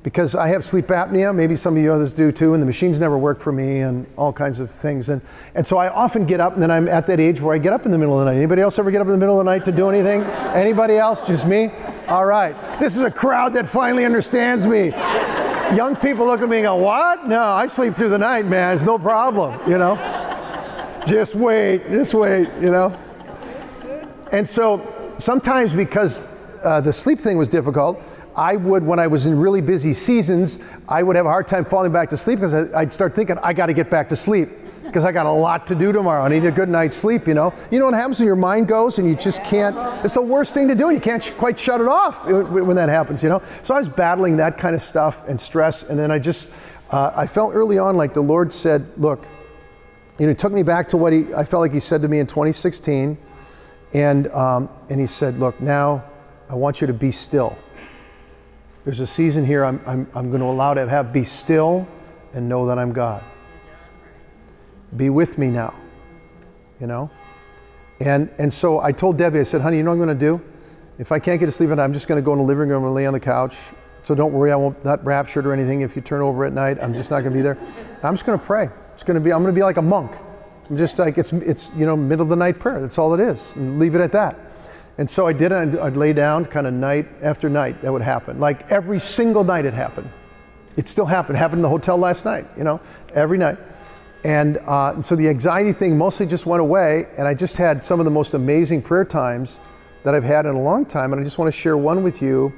[0.05, 1.33] because I have sleep apnea.
[1.33, 4.05] Maybe some of you others do too, and the machines never work for me, and
[4.17, 5.09] all kinds of things.
[5.09, 5.19] And
[5.55, 7.73] and so I often get up, and then I'm at that age where I get
[7.73, 8.37] up in the middle of the night.
[8.37, 10.21] Anybody else ever get up in the middle of the night to do anything?
[10.53, 11.25] Anybody else?
[11.25, 11.71] Just me?
[12.07, 12.55] All right.
[12.79, 14.89] This is a crowd that finally understands me.
[15.75, 17.27] Young people look at me and go, "What?
[17.27, 18.75] No, I sleep through the night, man.
[18.75, 19.95] It's no problem." You know.
[21.07, 21.89] Just wait.
[21.89, 22.47] Just wait.
[22.61, 22.95] You know.
[24.31, 26.23] And so sometimes because
[26.63, 27.99] uh, the sleep thing was difficult
[28.35, 31.63] I would, when I was in really busy seasons, I would have a hard time
[31.63, 34.49] falling back to sleep because I'd start thinking, I got to get back to sleep
[34.83, 36.23] because I got a lot to do tomorrow.
[36.23, 37.53] I need a good night's sleep, you know.
[37.71, 40.53] You know what happens when your mind goes and you just can't, it's the worst
[40.53, 43.41] thing to do and you can't quite shut it off when that happens, you know.
[43.63, 46.49] So I was battling that kind of stuff and stress and then I just,
[46.91, 49.27] uh, I felt early on like the Lord said, look,
[50.19, 52.07] you know, he took me back to what he, I felt like he said to
[52.07, 53.17] me in 2016
[53.93, 56.03] and, um, and he said, look, now
[56.49, 57.57] I want you to be still.
[58.85, 61.87] There's a season here I'm, I'm, I'm going to allow to have be still
[62.33, 63.23] and know that I'm God.
[64.95, 65.73] Be with me now,
[66.79, 67.09] you know?
[67.99, 70.25] And, and so I told Debbie, I said, honey, you know what I'm going to
[70.25, 70.41] do?
[70.99, 72.45] If I can't get to sleep at night, I'm just going to go in the
[72.45, 73.57] living room and lay on the couch.
[74.03, 75.81] So don't worry, I won't not raptured or anything.
[75.81, 77.57] If you turn over at night, I'm just not going to be there.
[78.03, 78.69] I'm just going to pray.
[78.93, 80.15] It's going to be, I'm going to be like a monk.
[80.69, 82.79] I'm just like, it's, it's, you know, middle of the night prayer.
[82.79, 83.51] That's all it is.
[83.55, 84.37] And leave it at that.
[84.97, 85.55] And so I did it.
[85.55, 87.81] I'd, I'd lay down kind of night after night.
[87.81, 88.39] That would happen.
[88.39, 90.09] Like every single night it happened.
[90.77, 91.37] It still happened.
[91.37, 92.79] It happened in the hotel last night, you know,
[93.13, 93.57] every night.
[94.23, 97.07] And, uh, and so the anxiety thing mostly just went away.
[97.17, 99.59] And I just had some of the most amazing prayer times
[100.03, 101.13] that I've had in a long time.
[101.13, 102.53] And I just want to share one with you.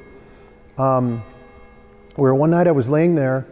[0.78, 1.24] Um,
[2.18, 3.46] where one night I was laying there,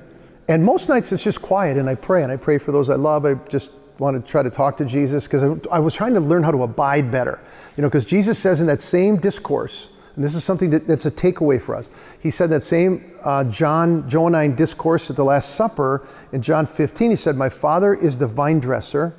[0.48, 2.96] and most nights it's just quiet, and I pray, and I pray for those I
[2.96, 3.26] love.
[3.26, 6.20] I just want to try to talk to Jesus because I, I was trying to
[6.20, 7.42] learn how to abide better.
[7.78, 11.06] You know, because Jesus says in that same discourse And this is something that, that's
[11.06, 11.90] a takeaway for us.
[12.20, 17.10] He said that same uh, John, Johannine discourse at the Last Supper in John 15.
[17.10, 19.14] He said, My Father is the vine dresser,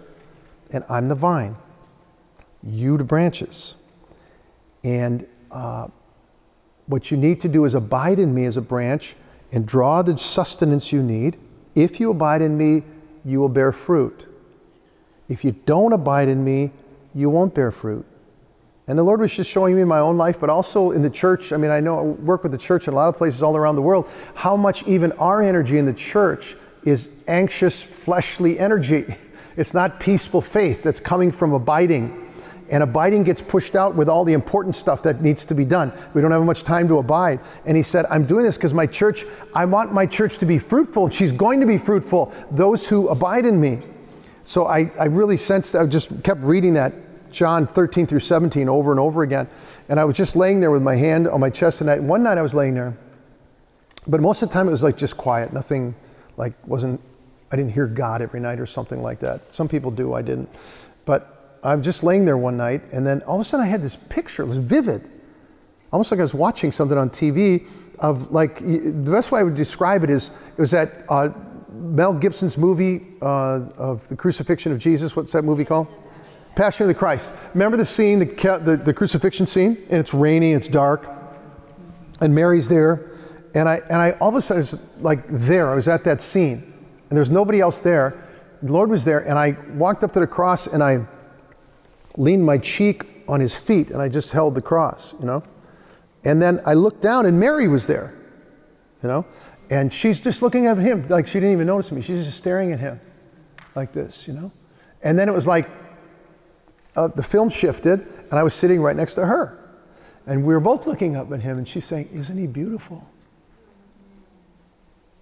[0.71, 1.57] and I'm the vine.
[2.63, 3.75] You the branches.
[4.85, 5.89] And uh,
[6.87, 9.17] what you need to do is abide in me as a branch
[9.53, 11.37] and draw the sustenance you need.
[11.75, 12.85] If you abide in me,
[13.25, 14.27] you will bear fruit.
[15.29, 16.71] If you don't abide in me,
[17.15, 18.05] you won't bear fruit.
[18.89, 21.11] And the Lord was just showing me in my own life, but also in the
[21.11, 21.53] church.
[21.53, 23.57] I mean, I know I work with the church in a lot of places all
[23.57, 29.05] around the world, how much even our energy in the church is anxious, fleshly energy.
[29.59, 32.31] It's not peaceful faith that's coming from abiding.
[32.69, 35.91] And abiding gets pushed out with all the important stuff that needs to be done.
[36.13, 37.41] We don't have much time to abide.
[37.65, 39.25] And he said, I'm doing this because my church,
[39.55, 41.09] I want my church to be fruitful.
[41.09, 43.81] She's going to be fruitful, those who abide in me.
[44.47, 46.95] So I, I really sensed, I just kept reading that
[47.33, 49.49] John 13 through 17 over and over again.
[49.89, 51.81] And I was just laying there with my hand on my chest.
[51.81, 52.97] And I, one night I was laying there,
[54.07, 55.53] but most of the time it was like just quiet.
[55.53, 55.97] Nothing,
[56.37, 57.01] like, wasn't,
[57.51, 59.53] I didn't hear God every night or something like that.
[59.53, 60.49] Some people do, I didn't.
[61.07, 63.83] But I'm just laying there one night, and then all of a sudden I had
[63.83, 64.45] this picture.
[64.45, 65.11] It was vivid,
[65.93, 67.67] almost like I was watching something on TV.
[67.99, 71.31] Of like the best way I would describe it is it was that uh,
[71.77, 75.17] Mel Gibson's movie uh, of the crucifixion of Jesus.
[75.17, 75.89] What's that movie called?
[76.55, 77.33] Passion of the Christ.
[77.55, 79.77] Remember the scene, the, the, the crucifixion scene?
[79.91, 81.07] And it's rainy, it's dark,
[82.21, 83.11] and Mary's there.
[83.55, 86.21] And I, and I all of a sudden, was like there, I was at that
[86.21, 86.73] scene,
[87.09, 88.23] and there's nobody else there.
[88.63, 91.07] The Lord was there, and I walked up to the cross and I
[92.17, 95.43] leaned my cheek on his feet, and I just held the cross, you know?
[96.25, 98.15] And then I looked down, and Mary was there,
[99.03, 99.27] you know?
[99.71, 102.03] And she's just looking at him like she didn't even notice me.
[102.03, 103.01] She's just staring at him
[103.75, 104.53] like this, you know?
[105.03, 105.69] And then it was like,
[106.97, 109.59] uh, the film shifted, and I was sitting right next to her.
[110.27, 113.07] And we were both looking up at him, and she's saying, Isn't he beautiful?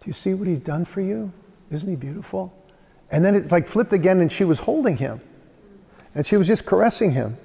[0.00, 1.32] Do you see what he's done for you?
[1.70, 2.54] Isn't he beautiful?
[3.10, 5.20] And then it's like flipped again, and she was holding him.
[6.14, 7.36] And she was just caressing him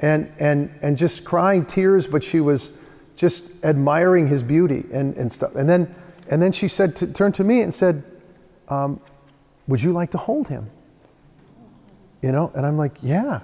[0.00, 2.72] and, and, and just crying tears, but she was
[3.16, 5.54] just admiring his beauty and, and stuff.
[5.54, 5.94] And then,
[6.30, 8.02] and then she said, to, turned to me and said,
[8.68, 9.00] um,
[9.66, 10.70] Would you like to hold him?
[12.22, 13.40] You know, and I'm like, Yeah.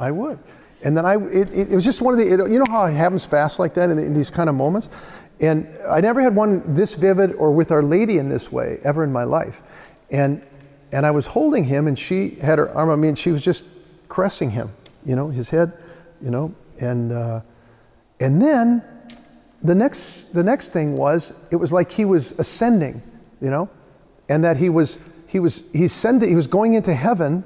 [0.00, 0.38] I would.
[0.84, 2.92] And then I, it, it, was just one of the, it, you know how it
[2.92, 4.88] happens fast like that in, in, these kind of moments?
[5.40, 9.02] And I never had one this vivid or with Our Lady in this way ever
[9.02, 9.60] in my life.
[10.10, 10.40] And,
[10.92, 13.42] and I was holding him and she had her arm on me and she was
[13.42, 13.64] just
[14.08, 14.70] caressing him,
[15.04, 15.72] you know, his head,
[16.22, 17.40] you know, and, uh,
[18.20, 18.84] and then
[19.62, 23.02] the next, the next thing was, it was like he was ascending,
[23.40, 23.68] you know,
[24.28, 27.44] and that he was, he was, he, ascended, he was going into heaven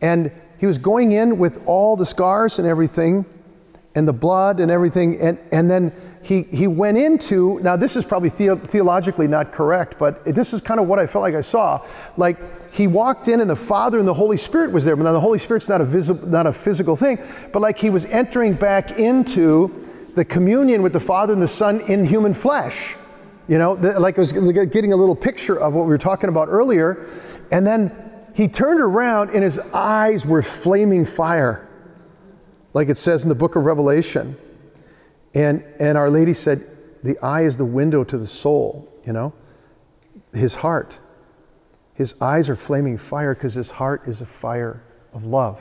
[0.00, 3.24] and he was going in with all the scars and everything
[3.94, 5.92] and the blood and everything and, and then
[6.22, 10.60] he, he went into now this is probably the, theologically not correct but this is
[10.60, 11.84] kind of what i felt like i saw.
[12.16, 12.36] Like
[12.72, 14.94] he walked in and the father and the holy spirit was there.
[14.94, 17.18] But now the holy spirit's not a visible not a physical thing
[17.52, 21.80] but like he was entering back into the communion with the father and the son
[21.82, 22.96] in human flesh
[23.48, 26.48] you know like i was getting a little picture of what we were talking about
[26.48, 27.06] earlier
[27.50, 31.68] and then he turned around and his eyes were flaming fire,
[32.72, 34.36] like it says in the book of Revelation.
[35.34, 36.66] And, and Our Lady said,
[37.02, 39.32] The eye is the window to the soul, you know,
[40.32, 40.98] his heart.
[41.94, 44.82] His eyes are flaming fire because his heart is a fire
[45.12, 45.60] of love.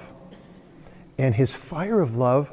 [1.18, 2.50] And his fire of love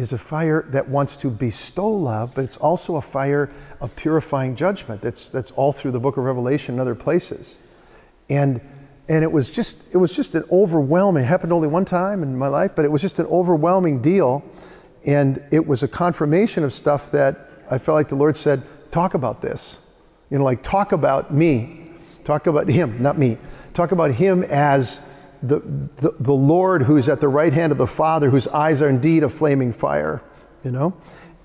[0.00, 4.56] is a fire that wants to bestow love, but it's also a fire of purifying
[4.56, 5.00] judgment.
[5.00, 7.58] That's, that's all through the book of Revelation and other places.
[8.28, 8.60] And
[9.10, 12.36] and it was just it was just an overwhelming it happened only one time in
[12.38, 14.40] my life but it was just an overwhelming deal
[15.04, 19.14] and it was a confirmation of stuff that i felt like the lord said talk
[19.14, 19.78] about this
[20.30, 21.90] you know like talk about me
[22.24, 23.36] talk about him not me
[23.74, 25.00] talk about him as
[25.42, 25.60] the,
[26.00, 29.22] the, the lord who's at the right hand of the father whose eyes are indeed
[29.22, 30.22] a flaming fire
[30.64, 30.94] you know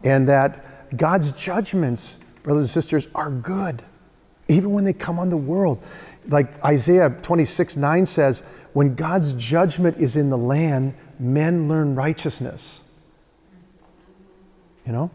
[0.03, 3.83] and that god's judgments brothers and sisters are good
[4.47, 5.81] even when they come on the world
[6.29, 8.43] like Isaiah 26 9 says,
[8.73, 12.81] when God's judgment is in the land, men learn righteousness.
[14.85, 15.11] You know?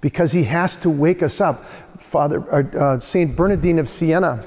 [0.00, 1.64] Because he has to wake us up.
[2.00, 4.44] Father, uh, Saint Bernardine of Siena,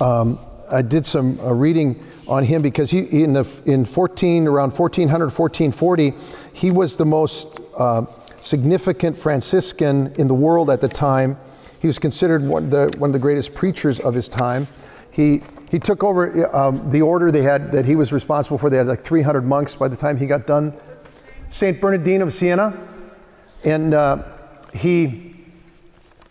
[0.00, 0.38] um,
[0.72, 5.26] I did some uh, reading on him because he, in, the, in 14, around 1400,
[5.26, 6.14] 1440,
[6.54, 8.06] he was the most uh,
[8.40, 11.38] significant Franciscan in the world at the time.
[11.80, 14.66] He was considered one of the, one of the greatest preachers of his time.
[15.10, 18.70] He, he took over um, the order they had that he was responsible for.
[18.70, 20.72] They had like 300 monks by the time he got done.
[21.50, 21.78] St.
[21.80, 22.88] Bernardine of Siena,
[23.64, 24.22] and uh,
[24.72, 25.36] he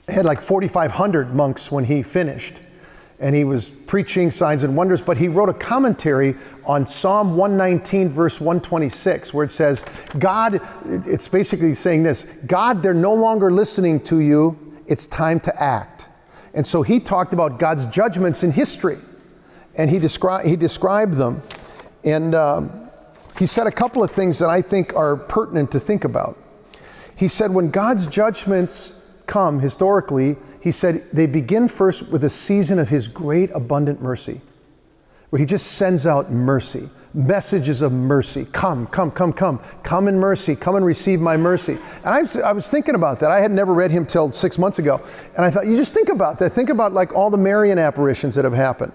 [0.07, 2.55] had like 4,500 monks when he finished.
[3.21, 8.09] And he was preaching signs and wonders, but he wrote a commentary on Psalm 119,
[8.09, 9.85] verse 126, where it says,
[10.17, 10.59] God,
[11.05, 14.57] it's basically saying this God, they're no longer listening to you,
[14.87, 16.07] it's time to act.
[16.55, 18.97] And so he talked about God's judgments in history,
[19.75, 21.43] and he, descri- he described them.
[22.03, 22.89] And um,
[23.37, 26.37] he said a couple of things that I think are pertinent to think about.
[27.15, 32.79] He said, when God's judgments come historically, he said they begin first with a season
[32.79, 34.41] of his great abundant mercy,
[35.29, 38.45] where he just sends out mercy, messages of mercy.
[38.51, 41.73] Come, come, come, come, come in mercy, come and receive my mercy.
[42.05, 43.31] And I was, I was thinking about that.
[43.31, 45.01] I had never read him till six months ago.
[45.35, 46.51] And I thought, you just think about that.
[46.51, 48.93] Think about like all the Marian apparitions that have happened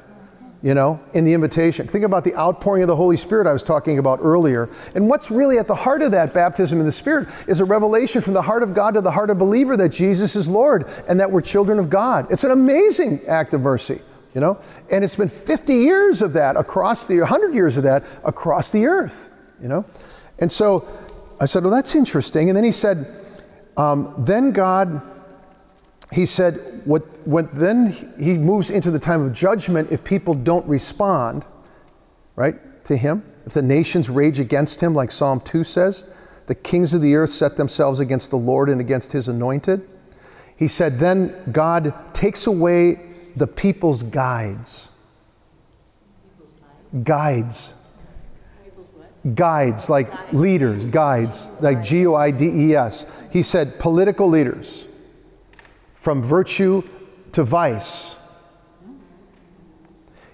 [0.67, 1.87] you know, in the invitation.
[1.87, 4.69] Think about the outpouring of the Holy Spirit I was talking about earlier.
[4.97, 8.21] And what's really at the heart of that baptism in the Spirit is a revelation
[8.21, 11.21] from the heart of God to the heart of believer that Jesus is Lord and
[11.21, 12.27] that we're children of God.
[12.33, 14.01] It's an amazing act of mercy,
[14.35, 14.59] you know?
[14.91, 18.87] And it's been 50 years of that across the 100 years of that across the
[18.87, 19.31] earth,
[19.63, 19.85] you know?
[20.41, 20.85] And so
[21.39, 23.07] I said, "Well, that's interesting." And then he said,
[23.77, 25.01] um, "Then God
[26.13, 30.65] he said, what, when then he moves into the time of judgment if people don't
[30.67, 31.45] respond,
[32.37, 33.25] right, to him.
[33.45, 36.05] If the nations rage against him, like Psalm 2 says,
[36.47, 39.89] the kings of the earth set themselves against the Lord and against his anointed.
[40.57, 43.01] He said, then God takes away
[43.35, 44.89] the people's guides.
[47.03, 47.75] Guides.
[49.35, 53.05] Guides, like leaders, guides, like G O I D E S.
[53.33, 54.87] He said, political leaders
[55.97, 56.85] from virtue
[57.37, 58.17] to vice.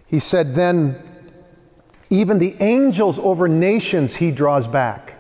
[0.07, 1.03] He said, then
[2.11, 5.15] even the angels over nations he draws back.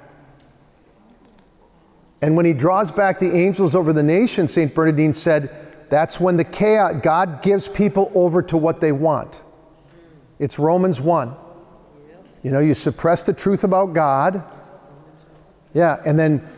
[2.20, 4.72] And when he draws back the angels over the nations, St.
[4.72, 5.50] Bernardine said,
[5.90, 9.42] that's when the chaos, God gives people over to what they want.
[10.38, 11.34] It's Romans 1.
[12.44, 14.44] You know, you suppress the truth about God.
[15.74, 16.48] Yeah, and then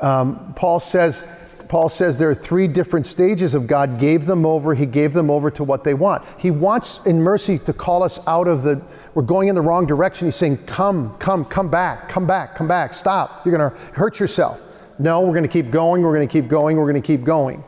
[0.00, 1.22] um, Paul says,
[1.68, 4.74] Paul says there are three different stages of God gave them over.
[4.74, 6.24] He gave them over to what they want.
[6.38, 8.80] He wants in mercy to call us out of the,
[9.14, 10.26] we're going in the wrong direction.
[10.26, 13.44] He's saying, come, come, come back, come back, come back, stop.
[13.44, 14.60] You're going to hurt yourself.
[14.98, 17.22] No, we're going to keep going, we're going to keep going, we're going to keep
[17.22, 17.62] going.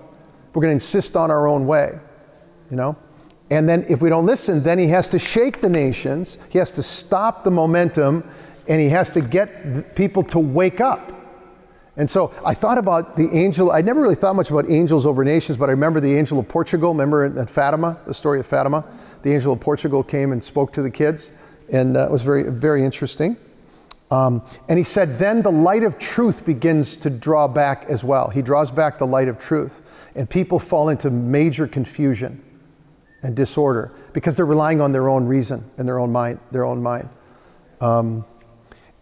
[0.52, 1.96] We're going to insist on our own way,
[2.70, 2.96] you know?
[3.50, 6.72] And then if we don't listen, then he has to shake the nations, he has
[6.72, 8.28] to stop the momentum,
[8.68, 11.19] and he has to get people to wake up
[11.96, 13.72] and so I thought about the angel.
[13.72, 16.48] I never really thought much about angels over nations, but I remember the angel of
[16.48, 16.92] Portugal.
[16.92, 18.84] Remember at Fatima, the story of Fatima?
[19.22, 21.32] The angel of Portugal came and spoke to the kids,
[21.72, 23.36] and uh, it was very, very interesting.
[24.10, 28.28] Um, and he said, then the light of truth begins to draw back as well.
[28.28, 29.82] He draws back the light of truth,
[30.16, 32.42] and people fall into major confusion
[33.22, 36.40] and disorder because they're relying on their own reason and their own mind.
[36.50, 37.08] Their own mind.
[37.80, 38.24] Um,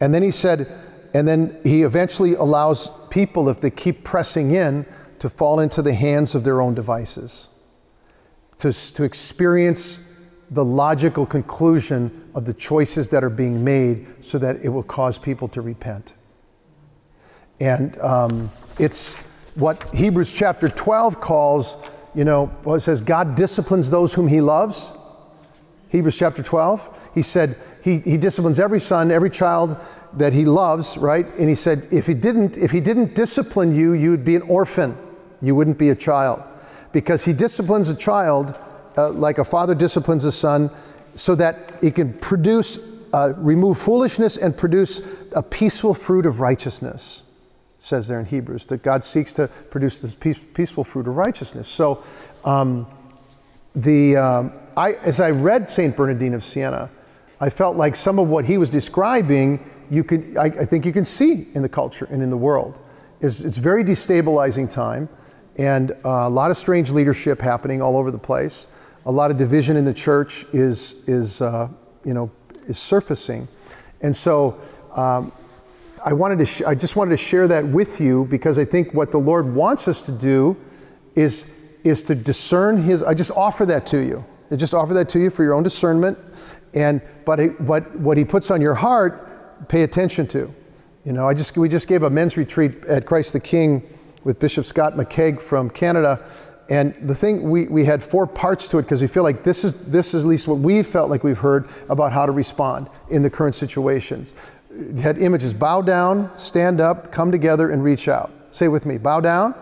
[0.01, 0.69] and then he said,
[1.15, 4.85] and then he eventually allows people, if they keep pressing in,
[5.19, 7.49] to fall into the hands of their own devices,
[8.59, 10.01] to, to experience
[10.51, 15.19] the logical conclusion of the choices that are being made so that it will cause
[15.19, 16.15] people to repent.
[17.61, 19.17] And um, it's
[19.55, 21.77] what Hebrews chapter 12 calls,
[22.15, 24.93] you know, well, it says, God disciplines those whom he loves.
[25.89, 26.97] Hebrews chapter 12.
[27.15, 29.77] He said, he, he disciplines every son, every child
[30.19, 31.27] that he loves, right?
[31.39, 34.97] And he said, if he didn't, if he didn't discipline you, you'd be an orphan.
[35.41, 36.43] You wouldn't be a child.
[36.93, 38.55] Because he disciplines a child
[38.99, 40.71] uh, like a father disciplines a son
[41.15, 42.79] so that he can produce,
[43.13, 45.01] uh, remove foolishness and produce
[45.33, 47.23] a peaceful fruit of righteousness.
[47.79, 51.69] Says there in Hebrews that God seeks to produce this peace, peaceful fruit of righteousness.
[51.69, 52.03] So,
[52.45, 52.87] um,
[53.77, 55.97] the, um, I, as I read St.
[55.97, 56.91] Bernardine of Siena,
[57.41, 60.93] I felt like some of what he was describing you could, I, I, think you
[60.93, 62.79] can see in the culture and in the world.
[63.21, 65.09] It's, it's very destabilizing time
[65.59, 68.69] and uh, a lot of strange leadership happening all over the place.
[69.07, 71.69] A lot of division in the church is, is uh,
[72.05, 72.31] you know,
[72.69, 73.49] is surfacing.
[74.01, 74.61] And so
[74.95, 75.33] um,
[76.05, 78.95] I, wanted to sh- I just wanted to share that with you because I think
[78.95, 80.57] what the Lord wants us to do
[81.17, 81.47] is,
[81.83, 83.03] is to discern His.
[83.03, 84.25] I just offer that to you.
[84.53, 86.17] I just offer that to you for your own discernment.
[86.75, 89.28] And, but it, what, what He puts on your heart,
[89.69, 90.53] pay attention to.
[91.05, 93.83] You know, I just, we just gave a men's retreat at Christ the King
[94.25, 96.23] with Bishop Scott McCaig from Canada.
[96.69, 99.65] And the thing, we, we had four parts to it because we feel like this
[99.65, 102.91] is, this is at least what we felt like we've heard about how to respond
[103.09, 104.35] in the current situations.
[105.01, 108.31] had images bow down, stand up, come together, and reach out.
[108.51, 109.55] Say with me bow down.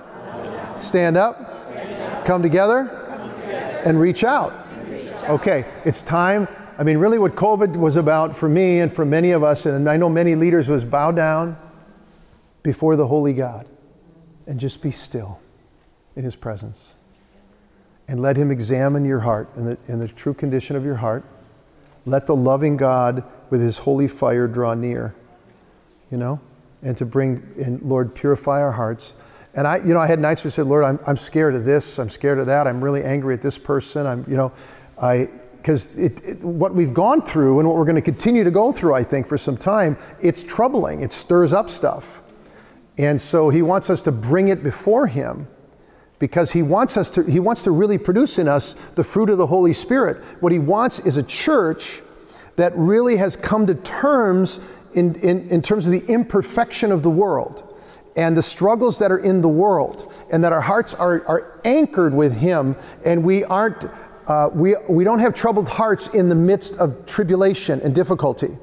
[0.80, 2.80] Stand, up, come together.
[3.84, 4.66] And reach out.
[5.28, 6.48] Okay, it's time.
[6.78, 9.88] I mean, really, what COVID was about for me and for many of us, and
[9.88, 11.56] I know many leaders, was bow down
[12.62, 13.66] before the Holy God
[14.46, 15.40] and just be still
[16.16, 16.94] in His presence.
[18.08, 21.24] And let Him examine your heart and the, and the true condition of your heart.
[22.04, 25.14] Let the loving God with His holy fire draw near,
[26.10, 26.40] you know,
[26.82, 29.14] and to bring, and Lord, purify our hearts.
[29.54, 31.64] And I, you know, I had nights where I said, Lord, I'm, I'm scared of
[31.64, 34.52] this, I'm scared of that, I'm really angry at this person, I'm, you know,
[35.00, 35.30] I,
[35.66, 35.88] because
[36.42, 39.26] what we've gone through and what we're going to continue to go through, I think,
[39.26, 41.02] for some time, it's troubling.
[41.02, 42.22] It stirs up stuff.
[42.98, 45.48] And so he wants us to bring it before him
[46.20, 49.38] because he wants us to he wants to really produce in us the fruit of
[49.38, 50.22] the Holy Spirit.
[50.38, 52.00] What he wants is a church
[52.54, 54.60] that really has come to terms
[54.94, 57.66] in, in, in terms of the imperfection of the world
[58.14, 62.14] and the struggles that are in the world, and that our hearts are, are anchored
[62.14, 63.84] with him, and we aren't
[64.26, 68.56] uh, we, we don't have troubled hearts in the midst of tribulation and difficulty.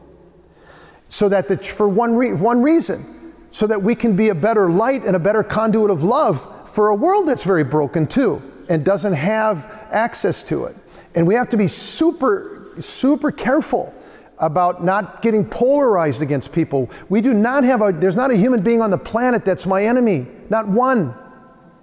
[1.09, 4.69] So that the, for one, re- one reason, so that we can be a better
[4.69, 8.83] light and a better conduit of love for a world that's very broken too and
[8.83, 10.75] doesn't have access to it.
[11.15, 13.93] And we have to be super, super careful
[14.39, 16.89] about not getting polarized against people.
[17.09, 19.85] We do not have a, there's not a human being on the planet that's my
[19.85, 20.25] enemy.
[20.49, 21.13] Not one.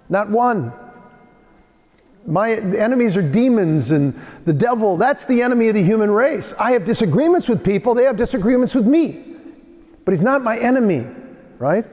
[0.09, 0.73] Not one.
[2.25, 4.95] My enemies are demons and the devil.
[4.95, 6.53] That's the enemy of the human race.
[6.59, 9.25] I have disagreements with people, they have disagreements with me.
[10.05, 11.05] But he's not my enemy
[11.61, 11.85] right?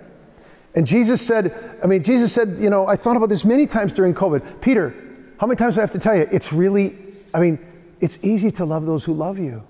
[0.74, 3.92] And Jesus said, I mean, Jesus said, you know, I thought about this many times
[3.92, 4.60] during COVID.
[4.60, 4.94] Peter,
[5.38, 6.26] how many times do I have to tell you?
[6.32, 6.96] It's really,
[7.34, 7.58] I mean,
[8.00, 9.62] it's easy to love those who love you.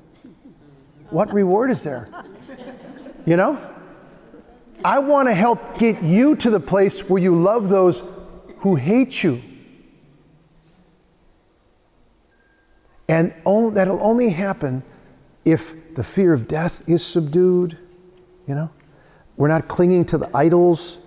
[1.10, 2.08] What reward is there?
[3.26, 3.60] You know?
[4.84, 8.02] I want to help get you to the place where you love those
[8.58, 9.42] who hate you.
[13.08, 14.82] And that'll only happen
[15.44, 17.78] if the fear of death is subdued,
[18.46, 18.70] you know?
[19.36, 20.98] We're not clinging to the idols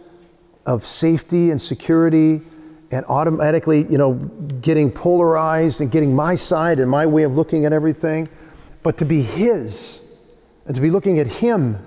[0.66, 2.42] of safety and security
[2.92, 4.14] and automatically, you know,
[4.62, 8.28] getting polarized and getting my side and my way of looking at everything,
[8.84, 10.00] but to be His
[10.66, 11.78] and to be looking at Him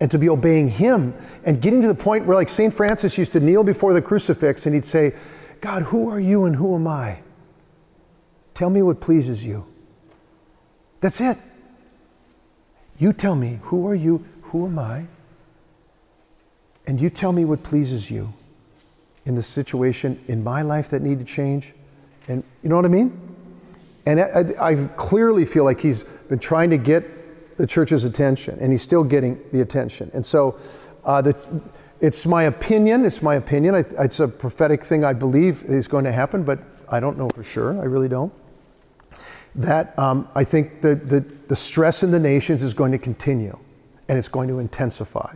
[0.00, 1.14] and to be obeying Him
[1.44, 2.72] and getting to the point where, like St.
[2.72, 5.14] Francis used to kneel before the crucifix and he'd say,
[5.60, 7.20] God, who are you and who am I?
[8.56, 9.64] Tell me what pleases you.
[11.00, 11.38] That's it.
[12.98, 14.26] You tell me, who are you?
[14.50, 15.06] Who am I?
[16.86, 18.32] and you tell me what pleases you
[19.24, 21.74] in the situation in my life that need to change.
[22.28, 23.18] And you know what I mean?
[24.06, 28.70] And I, I, clearly feel like he's been trying to get the church's attention, and
[28.70, 30.10] he's still getting the attention.
[30.14, 30.58] And so,
[31.04, 31.36] uh, the,
[32.00, 33.04] it's my opinion.
[33.04, 33.74] It's my opinion.
[33.74, 37.28] I, it's a prophetic thing I believe is going to happen, but I don't know
[37.30, 37.80] for sure.
[37.80, 38.32] I really don't.
[39.56, 43.58] That um, I think the, the, the stress in the nations is going to continue,
[44.08, 45.34] and it's going to intensify.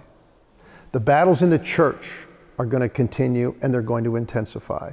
[0.92, 2.10] The battles in the church
[2.58, 4.92] are going to continue and they're going to intensify.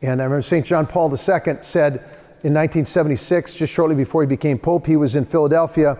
[0.00, 0.64] And I remember St.
[0.64, 1.18] John Paul II
[1.60, 1.96] said
[2.42, 5.98] in 1976, just shortly before he became Pope, he was in Philadelphia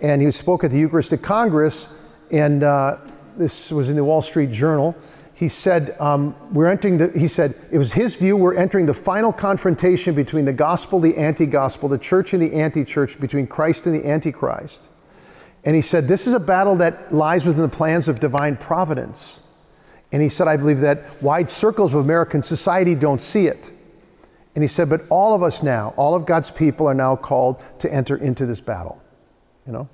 [0.00, 1.88] and he spoke at the Eucharistic Congress.
[2.30, 2.98] And uh,
[3.36, 4.94] this was in the Wall Street Journal.
[5.36, 8.94] He said, um, We're entering the, he said, it was his view, we're entering the
[8.94, 13.46] final confrontation between the gospel, the anti gospel, the church and the anti church, between
[13.46, 14.88] Christ and the antichrist.
[15.64, 19.40] And he said, This is a battle that lies within the plans of divine providence.
[20.10, 23.70] And he said, I believe that wide circles of American society don't see it.
[24.54, 27.60] And he said, But all of us now, all of God's people are now called
[27.80, 29.02] to enter into this battle.
[29.66, 29.88] You know?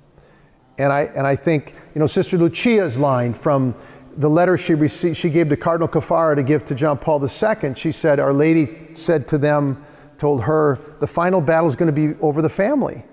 [0.77, 3.75] And I, and I think, you know, Sister Lucia's line from
[4.17, 7.73] the letter she, received, she gave to Cardinal Caffarra to give to John Paul II,
[7.75, 9.83] she said, Our Lady said to them,
[10.17, 13.03] told her, the final battle is going to be over the family.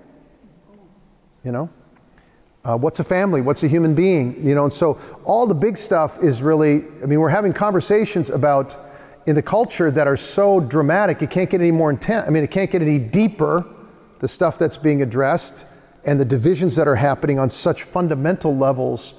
[1.43, 1.69] You know?
[2.63, 3.41] Uh, what's a family?
[3.41, 4.45] What's a human being?
[4.47, 8.29] You know, and so all the big stuff is really, I mean, we're having conversations
[8.29, 8.77] about
[9.25, 12.27] in the culture that are so dramatic, it can't get any more intense.
[12.27, 13.65] I mean, it can't get any deeper,
[14.19, 15.65] the stuff that's being addressed
[16.03, 19.15] and the divisions that are happening on such fundamental levels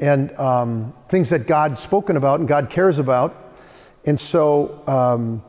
[0.00, 3.54] and um, things that God's spoken about and God cares about.
[4.04, 5.42] And so, um,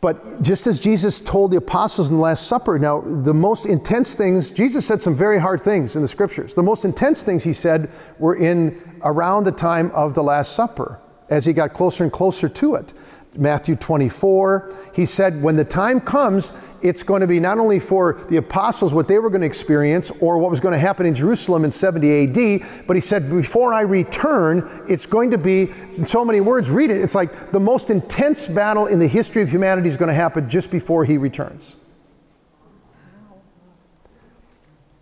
[0.00, 4.14] but just as Jesus told the apostles in the Last Supper, now the most intense
[4.14, 6.54] things, Jesus said some very hard things in the scriptures.
[6.54, 10.98] The most intense things he said were in around the time of the Last Supper,
[11.28, 12.94] as he got closer and closer to it.
[13.36, 16.50] Matthew 24, he said, When the time comes,
[16.82, 20.10] it's going to be not only for the apostles what they were going to experience
[20.20, 23.72] or what was going to happen in Jerusalem in 70 AD, but he said, before
[23.74, 27.60] I return, it's going to be, in so many words, read it, it's like the
[27.60, 31.18] most intense battle in the history of humanity is going to happen just before he
[31.18, 31.76] returns.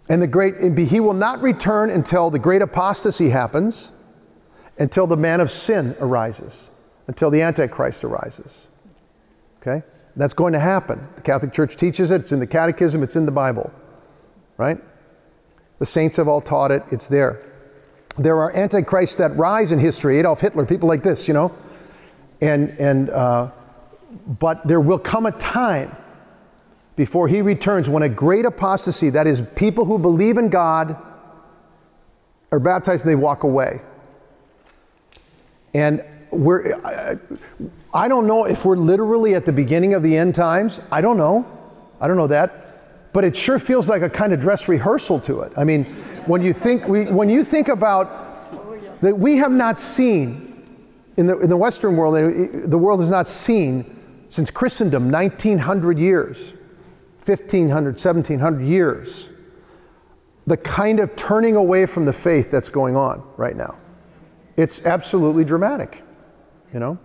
[0.09, 3.93] And the great, and he will not return until the great apostasy happens,
[4.79, 6.71] until the man of sin arises,
[7.09, 8.69] until the Antichrist arises.
[9.61, 9.85] Okay?
[10.19, 11.09] That's going to happen.
[11.15, 13.73] The Catholic Church teaches it, it's in the Catechism, it's in the Bible.
[14.57, 14.79] Right?
[15.79, 17.47] The saints have all taught it, it's there.
[18.19, 21.55] There are antichrists that rise in history, Adolf Hitler, people like this, you know?
[22.41, 23.53] And, and, uh,
[24.41, 25.97] but there will come a time
[26.97, 31.01] before he returns when a great apostasy, that is, people who believe in God,
[32.51, 33.81] are baptized and they walk away.
[35.75, 37.19] And we're, I,
[37.93, 40.81] I don't know if we're literally at the beginning of the end times.
[40.93, 41.47] I don't know.
[42.01, 43.13] I don't know that.
[43.13, 45.53] But it sure feels like a kind of dress rehearsal to it.
[45.57, 45.85] I mean,
[46.27, 50.45] when you think, we, when you think about that we have not seen,
[51.17, 53.97] in the, in the Western world, eh, the world has not seen
[54.29, 56.53] since Christendom, 1900 years
[57.29, 59.29] 1500, 1700 years,
[60.47, 63.79] the kind of turning away from the faith that's going on right now.
[64.57, 66.03] It's absolutely dramatic,
[66.73, 66.99] you know?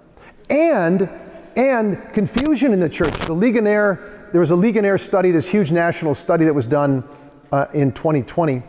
[0.49, 1.09] And,
[1.55, 3.13] and confusion in the church.
[3.21, 7.03] The Ligonier, there was a Ligonier study, this huge national study that was done
[7.51, 8.63] uh, in 2020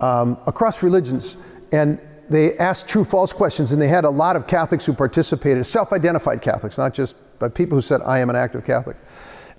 [0.00, 1.36] um, across religions.
[1.72, 2.00] And
[2.30, 5.92] they asked true false questions, and they had a lot of Catholics who participated, self
[5.92, 8.96] identified Catholics, not just but people who said, I am an active Catholic.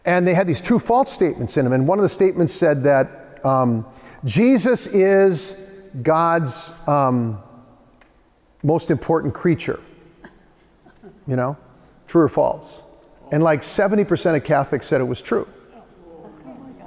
[0.05, 1.73] And they had these true false statements in them.
[1.73, 3.85] And one of the statements said that um,
[4.25, 5.55] Jesus is
[6.03, 7.41] God's um,
[8.63, 9.79] most important creature.
[11.29, 11.55] You know?
[12.07, 12.81] True or false?
[13.31, 15.47] And like 70% of Catholics said it was true.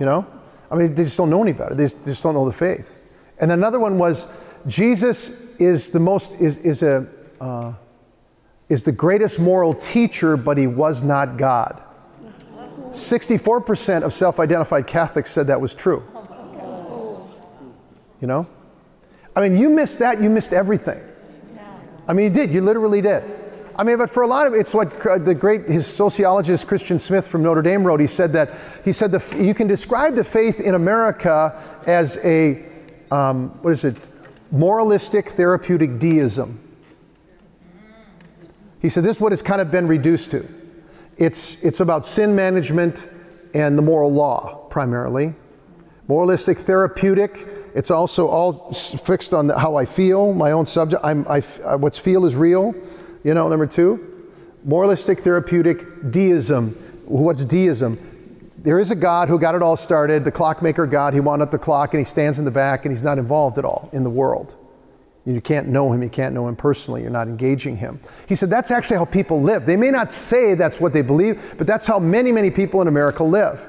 [0.00, 0.26] You know?
[0.68, 1.74] I mean, they just don't know any better.
[1.74, 2.98] They just, they just don't know the faith.
[3.38, 4.26] And another one was
[4.66, 5.30] Jesus
[5.60, 7.06] is the most, is, is a,
[7.40, 7.72] uh,
[8.68, 11.80] is the greatest moral teacher, but he was not God.
[12.90, 16.02] 64% of self identified Catholics said that was true.
[18.20, 18.46] You know?
[19.36, 21.00] I mean, you missed that, you missed everything.
[22.08, 23.41] I mean, you did, you literally did.
[23.82, 27.26] I mean, but for a lot of it's what the great his sociologist Christian Smith
[27.26, 27.98] from Notre Dame wrote.
[27.98, 28.50] He said that
[28.84, 32.64] he said you can describe the faith in America as a
[33.10, 34.08] um, what is it,
[34.52, 36.60] moralistic therapeutic deism.
[38.80, 40.48] He said this is what it's kind of been reduced to.
[41.16, 43.08] It's, it's about sin management
[43.52, 45.34] and the moral law, primarily.
[46.06, 47.48] Moralistic, therapeutic.
[47.74, 51.02] It's also all fixed on the, how I feel, my own subject.
[51.04, 51.40] I'm, I,
[51.74, 52.76] what's feel is real.
[53.24, 54.30] You know, number two.
[54.64, 56.70] Moralistic, therapeutic, deism.
[57.04, 57.98] What's deism?
[58.58, 61.14] There is a God who got it all started, the clockmaker God.
[61.14, 63.58] He wound up the clock and he stands in the back and he's not involved
[63.58, 64.54] at all in the world.
[65.24, 68.00] You can't know him, you can't know him personally, you're not engaging him.
[68.28, 69.66] He said that's actually how people live.
[69.66, 72.88] They may not say that's what they believe, but that's how many, many people in
[72.88, 73.68] America live.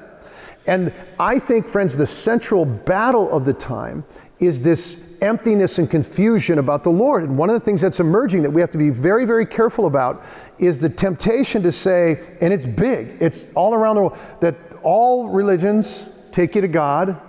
[0.65, 4.03] And I think, friends, the central battle of the time
[4.39, 7.23] is this emptiness and confusion about the Lord.
[7.23, 9.85] And one of the things that's emerging that we have to be very, very careful
[9.85, 10.23] about
[10.59, 15.29] is the temptation to say, and it's big, it's all around the world, that all
[15.29, 17.19] religions take you to God,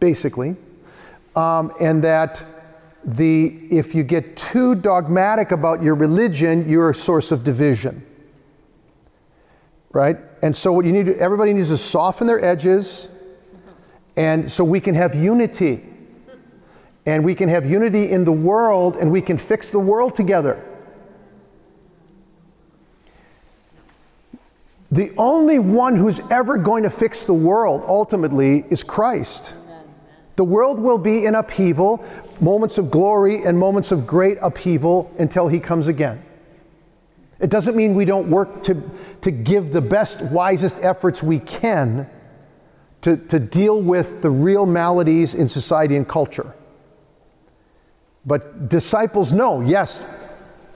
[0.00, 0.56] basically,
[1.36, 2.44] um, and that
[3.04, 8.06] the, if you get too dogmatic about your religion, you're a source of division.
[9.90, 10.16] Right?
[10.42, 13.08] And so what you need to, everybody needs to soften their edges
[14.16, 15.82] and so we can have unity.
[17.06, 20.64] And we can have unity in the world and we can fix the world together.
[24.92, 29.54] The only one who's ever going to fix the world ultimately is Christ.
[30.36, 32.04] The world will be in upheaval,
[32.40, 36.22] moments of glory and moments of great upheaval until he comes again.
[37.40, 38.82] It doesn't mean we don't work to,
[39.22, 42.08] to give the best, wisest efforts we can
[43.00, 46.54] to, to deal with the real maladies in society and culture.
[48.24, 50.06] But disciples know, yes,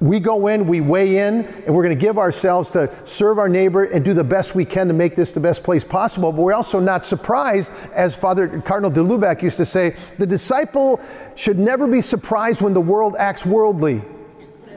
[0.01, 3.49] we go in, we weigh in, and we're going to give ourselves to serve our
[3.49, 6.33] neighbor and do the best we can to make this the best place possible.
[6.33, 11.01] But we're also not surprised, as Father Cardinal de Lubac used to say, the disciple
[11.35, 14.03] should never be surprised when the world acts worldly.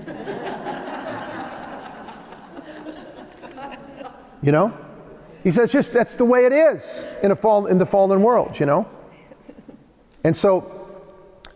[4.41, 4.73] you know?
[5.43, 8.59] He says just that's the way it is in a fall in the fallen world,
[8.59, 8.89] you know?
[10.23, 10.78] And so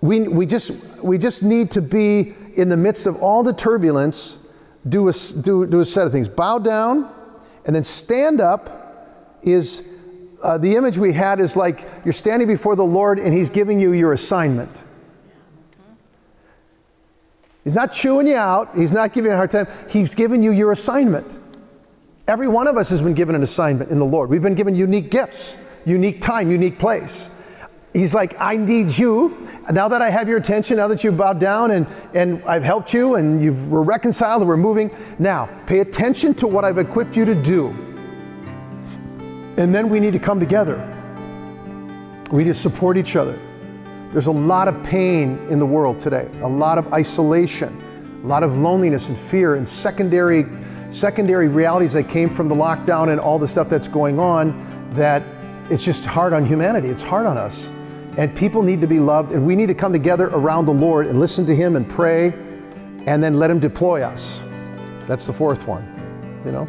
[0.03, 4.37] we, we just we just need to be in the midst of all the turbulence,
[4.89, 6.27] do a, do, do a set of things.
[6.27, 7.09] Bow down
[7.65, 9.81] and then stand up is
[10.43, 13.79] uh, the image we had is like you're standing before the Lord and He's giving
[13.79, 14.83] you your assignment.
[17.63, 19.67] He's not chewing you out, He's not giving you a hard time.
[19.89, 21.27] He's giving you your assignment.
[22.27, 24.29] Every one of us has been given an assignment in the Lord.
[24.29, 27.29] We've been given unique gifts, unique time, unique place.
[27.93, 29.47] He's like, I need you.
[29.71, 31.85] Now that I have your attention, now that you've bowed down and,
[32.15, 36.47] and I've helped you and you've, we're reconciled and we're moving, now pay attention to
[36.47, 37.67] what I've equipped you to do.
[39.57, 40.77] And then we need to come together.
[42.31, 43.39] We need to support each other.
[44.11, 47.79] There's a lot of pain in the world today, a lot of isolation,
[48.23, 50.47] a lot of loneliness and fear and secondary,
[50.91, 55.21] secondary realities that came from the lockdown and all the stuff that's going on that
[55.69, 56.89] it's just hard on humanity.
[56.89, 57.69] It's hard on us.
[58.17, 61.07] And people need to be loved, and we need to come together around the Lord
[61.07, 62.27] and listen to Him and pray,
[63.07, 64.43] and then let Him deploy us.
[65.07, 65.83] That's the fourth one,
[66.45, 66.67] you know?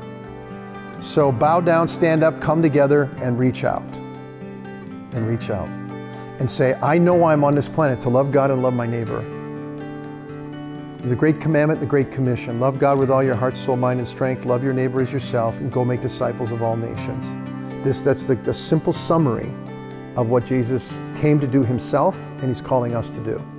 [1.00, 3.82] So bow down, stand up, come together, and reach out.
[5.12, 5.68] And reach out.
[6.38, 9.22] And say, I know I'm on this planet to love God and love my neighbor.
[11.02, 14.08] The great commandment, the great commission love God with all your heart, soul, mind, and
[14.08, 17.26] strength, love your neighbor as yourself, and go make disciples of all nations.
[17.84, 19.52] This, that's the, the simple summary
[20.16, 23.53] of what Jesus came to do himself and he's calling us to do.